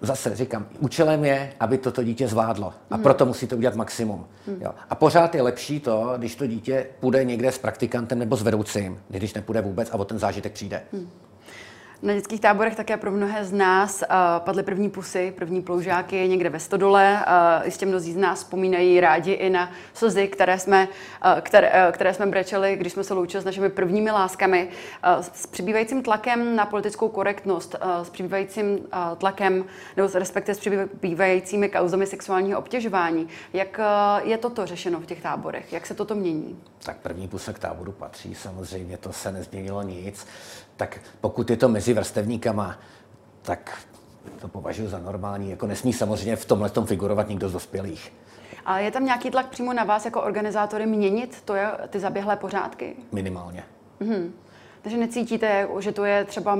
zase 0.00 0.36
říkám, 0.36 0.66
účelem 0.78 1.24
je, 1.24 1.52
aby 1.60 1.78
toto 1.78 2.02
dítě 2.02 2.28
zvládlo. 2.28 2.72
A 2.90 2.94
hmm. 2.94 3.02
proto 3.02 3.26
musíte 3.26 3.56
udělat 3.56 3.74
maximum. 3.74 4.26
Hmm. 4.46 4.62
Jo. 4.62 4.70
A 4.90 4.94
pořád 4.94 5.34
je 5.34 5.42
lepší 5.42 5.80
to, 5.80 6.14
když 6.16 6.36
to 6.36 6.46
dítě 6.46 6.86
půjde 7.00 7.24
někde 7.24 7.52
s 7.52 7.58
praktikantem 7.58 8.18
nebo 8.18 8.36
s 8.36 8.42
vedoucím, 8.42 9.00
když 9.08 9.34
nepůjde 9.34 9.60
vůbec 9.60 9.90
a 9.90 9.94
o 9.94 10.04
ten 10.04 10.18
zážitek 10.18 10.52
přijde. 10.52 10.82
Hmm. 10.92 11.10
Na 12.02 12.14
dětských 12.14 12.40
táborech 12.40 12.76
také 12.76 12.96
pro 12.96 13.10
mnohé 13.10 13.44
z 13.44 13.52
nás 13.52 14.02
uh, 14.02 14.16
padly 14.44 14.62
první 14.62 14.90
pusy, 14.90 15.34
první 15.36 15.62
ploužáky 15.62 16.28
někde 16.28 16.50
ve 16.50 16.60
Stodole. 16.60 17.24
Uh, 17.26 17.66
jistě 17.66 17.86
mnozí 17.86 18.12
z 18.12 18.16
nás 18.16 18.38
vzpomínají 18.38 19.00
rádi 19.00 19.32
i 19.32 19.50
na 19.50 19.70
slzy, 19.94 20.28
které 20.28 20.58
jsme, 20.58 20.88
uh, 21.24 21.40
které, 21.40 21.70
uh, 21.70 21.92
které 21.92 22.14
jsme 22.14 22.26
brečeli, 22.26 22.76
když 22.76 22.92
jsme 22.92 23.04
se 23.04 23.14
loučili 23.14 23.42
s 23.42 23.44
našimi 23.44 23.68
prvními 23.68 24.10
láskami. 24.10 24.68
Uh, 25.16 25.22
s 25.32 25.46
přibývajícím 25.46 26.02
tlakem 26.02 26.56
na 26.56 26.66
politickou 26.66 27.08
korektnost, 27.08 27.76
uh, 27.84 28.04
s 28.04 28.10
přibývajícím 28.10 28.72
uh, 28.72 28.78
tlakem, 29.18 29.64
nebo 29.96 30.08
respektive 30.14 30.54
s 30.54 30.58
přibývajícími 30.58 31.68
kauzami 31.68 32.06
sexuálního 32.06 32.58
obtěžování. 32.58 33.28
Jak 33.52 33.78
uh, 33.78 34.28
je 34.28 34.38
toto 34.38 34.66
řešeno 34.66 35.00
v 35.00 35.06
těch 35.06 35.22
táborech? 35.22 35.72
Jak 35.72 35.86
se 35.86 35.94
toto 35.94 36.14
mění? 36.14 36.62
Tak 36.84 36.96
první 36.96 37.28
pusa 37.28 37.52
k 37.52 37.58
táboru 37.58 37.92
patří, 37.92 38.34
samozřejmě 38.34 38.96
to 38.96 39.12
se 39.12 39.32
nezměnilo 39.32 39.82
nic 39.82 40.26
tak 40.76 41.00
pokud 41.20 41.50
je 41.50 41.56
to 41.56 41.68
mezi 41.68 41.94
vrstevníkama, 41.94 42.78
tak 43.42 43.78
to 44.40 44.48
považuji 44.48 44.88
za 44.88 44.98
normální. 44.98 45.50
Jako 45.50 45.66
nesmí 45.66 45.92
samozřejmě 45.92 46.36
v 46.36 46.44
tomhle 46.44 46.70
tom 46.70 46.86
figurovat 46.86 47.28
nikdo 47.28 47.48
z 47.48 47.52
dospělých. 47.52 48.12
A 48.64 48.78
je 48.78 48.90
tam 48.90 49.04
nějaký 49.04 49.30
tlak 49.30 49.46
přímo 49.46 49.72
na 49.72 49.84
vás 49.84 50.04
jako 50.04 50.22
organizátory 50.22 50.86
měnit 50.86 51.42
to 51.44 51.54
je, 51.54 51.70
ty 51.88 52.00
zaběhlé 52.00 52.36
pořádky? 52.36 52.96
Minimálně. 53.12 53.64
Mhm. 54.00 54.32
Takže 54.82 54.98
necítíte, 54.98 55.68
že 55.78 55.92
to 55.92 56.04
je 56.04 56.24
třeba 56.24 56.58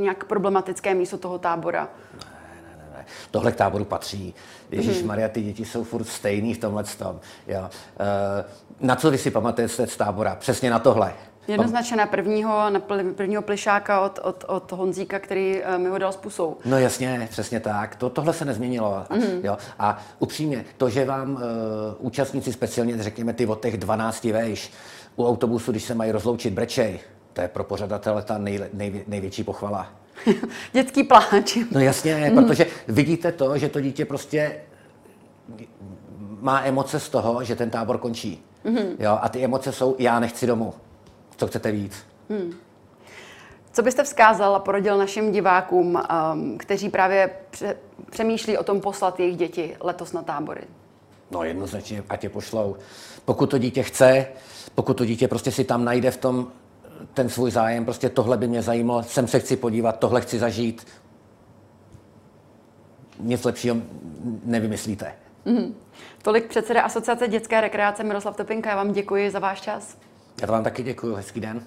nějak 0.00 0.24
problematické 0.24 0.94
místo 0.94 1.18
toho 1.18 1.38
tábora? 1.38 1.88
Ne, 2.14 2.76
ne, 2.78 2.96
ne. 2.96 3.04
Tohle 3.30 3.52
k 3.52 3.56
táboru 3.56 3.84
patří. 3.84 4.34
Ježíš 4.70 5.02
Maria, 5.02 5.28
ty 5.28 5.42
děti 5.42 5.64
jsou 5.64 5.84
furt 5.84 6.04
stejný 6.04 6.54
v 6.54 6.58
tomhle 6.58 6.84
tom. 6.84 7.20
Jo. 7.46 7.70
E, 8.00 8.44
na 8.80 8.96
co 8.96 9.10
vy 9.10 9.18
si 9.18 9.30
pamatujete 9.30 9.86
z 9.86 9.96
tábora? 9.96 10.34
Přesně 10.34 10.70
na 10.70 10.78
tohle. 10.78 11.14
Jednoznačně 11.48 11.96
na 11.96 12.06
prvního, 12.06 12.70
na 12.70 12.80
prvního 13.16 13.42
plišáka 13.42 14.00
od, 14.00 14.18
od, 14.22 14.44
od 14.48 14.72
Honzíka, 14.72 15.18
který 15.18 15.62
uh, 15.62 15.78
mi 15.78 15.88
ho 15.88 15.98
dal 15.98 16.12
s 16.12 16.16
pusou. 16.16 16.56
No 16.64 16.78
jasně, 16.78 17.28
přesně 17.30 17.60
tak. 17.60 17.96
To, 17.96 18.10
tohle 18.10 18.32
se 18.32 18.44
nezměnilo. 18.44 19.04
Mm-hmm. 19.10 19.40
Jo? 19.42 19.58
A 19.78 19.98
upřímně, 20.18 20.64
to, 20.76 20.90
že 20.90 21.04
vám 21.04 21.32
uh, 21.32 21.40
účastníci 21.98 22.52
speciálně, 22.52 23.02
řekněme, 23.02 23.32
ty 23.32 23.46
od 23.46 23.62
těch 23.62 23.76
12 23.76 24.24
vejš 24.24 24.72
u 25.16 25.26
autobusu, 25.26 25.70
když 25.70 25.84
se 25.84 25.94
mají 25.94 26.12
rozloučit, 26.12 26.54
brečej, 26.54 27.00
to 27.32 27.40
je 27.40 27.48
pro 27.48 27.64
pořadatele 27.64 28.22
ta 28.22 28.38
nej, 28.38 28.60
nej, 28.72 29.04
největší 29.06 29.44
pochvala. 29.44 29.86
Dětský 30.72 31.04
pláč. 31.04 31.58
No 31.70 31.80
jasně, 31.80 32.30
mm. 32.30 32.44
protože 32.44 32.66
vidíte 32.88 33.32
to, 33.32 33.58
že 33.58 33.68
to 33.68 33.80
dítě 33.80 34.04
prostě 34.04 34.60
má 36.40 36.62
emoce 36.64 37.00
z 37.00 37.08
toho, 37.08 37.44
že 37.44 37.56
ten 37.56 37.70
tábor 37.70 37.98
končí. 37.98 38.44
Mm-hmm. 38.64 38.96
Jo, 38.98 39.18
a 39.22 39.28
ty 39.28 39.44
emoce 39.44 39.72
jsou, 39.72 39.96
já 39.98 40.20
nechci 40.20 40.46
domů 40.46 40.74
co 41.38 41.46
chcete 41.46 41.72
víc. 41.72 42.06
Hmm. 42.30 42.52
Co 43.72 43.82
byste 43.82 44.04
vzkázal 44.04 44.54
a 44.54 44.58
poradil 44.58 44.98
našim 44.98 45.32
divákům, 45.32 46.02
um, 46.32 46.58
kteří 46.58 46.88
právě 46.88 47.30
pře- 47.50 47.76
přemýšlí 48.10 48.58
o 48.58 48.64
tom 48.64 48.80
poslat 48.80 49.20
jejich 49.20 49.36
děti 49.36 49.76
letos 49.80 50.12
na 50.12 50.22
tábory? 50.22 50.60
No 51.30 51.44
jednoznačně, 51.44 52.02
ať 52.08 52.24
je 52.24 52.30
pošlou. 52.30 52.76
Pokud 53.24 53.50
to 53.50 53.58
dítě 53.58 53.82
chce, 53.82 54.26
pokud 54.74 54.94
to 54.96 55.04
dítě 55.04 55.28
prostě 55.28 55.52
si 55.52 55.64
tam 55.64 55.84
najde 55.84 56.10
v 56.10 56.16
tom 56.16 56.48
ten 57.14 57.28
svůj 57.28 57.50
zájem, 57.50 57.84
prostě 57.84 58.08
tohle 58.08 58.36
by 58.36 58.48
mě 58.48 58.62
zajímalo, 58.62 59.02
sem 59.02 59.26
se 59.26 59.40
chci 59.40 59.56
podívat, 59.56 59.98
tohle 59.98 60.20
chci 60.20 60.38
zažít, 60.38 60.86
nic 63.20 63.44
lepšího 63.44 63.76
nevymyslíte. 64.44 65.12
Mm-hmm. 65.46 65.72
Tolik 66.22 66.46
předseda 66.46 66.82
Asociace 66.82 67.28
dětské 67.28 67.60
rekreace 67.60 68.04
Miroslav 68.04 68.36
Topinka. 68.36 68.70
Já 68.70 68.76
vám 68.76 68.92
děkuji 68.92 69.30
za 69.30 69.38
váš 69.38 69.60
čas. 69.60 69.98
Já 70.40 70.46
vám 70.46 70.64
taky 70.64 70.82
děkuji, 70.82 71.14
hezký 71.14 71.40
den. 71.40 71.66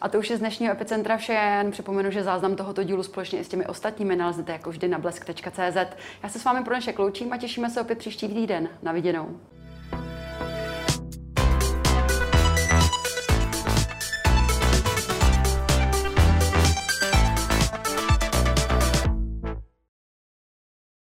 A 0.00 0.08
to 0.08 0.18
už 0.18 0.30
je 0.30 0.36
z 0.36 0.40
dnešního 0.40 0.72
Epicentra 0.72 1.16
vše. 1.16 1.32
Jen 1.32 1.70
připomenu, 1.70 2.10
že 2.10 2.22
záznam 2.22 2.56
tohoto 2.56 2.82
dílu 2.82 3.02
společně 3.02 3.38
i 3.38 3.44
s 3.44 3.48
těmi 3.48 3.66
ostatními 3.66 4.16
naleznete 4.16 4.52
jako 4.52 4.70
vždy 4.70 4.88
na 4.88 4.98
blesk.cz. 4.98 5.76
Já 6.22 6.28
se 6.28 6.38
s 6.38 6.44
vámi 6.44 6.64
pro 6.64 6.74
dnešek 6.74 6.98
loučím 6.98 7.32
a 7.32 7.36
těšíme 7.36 7.70
se 7.70 7.80
opět 7.80 7.98
příští 7.98 8.28
týden. 8.28 8.68
Na 8.82 8.92
viděnou. 8.92 9.40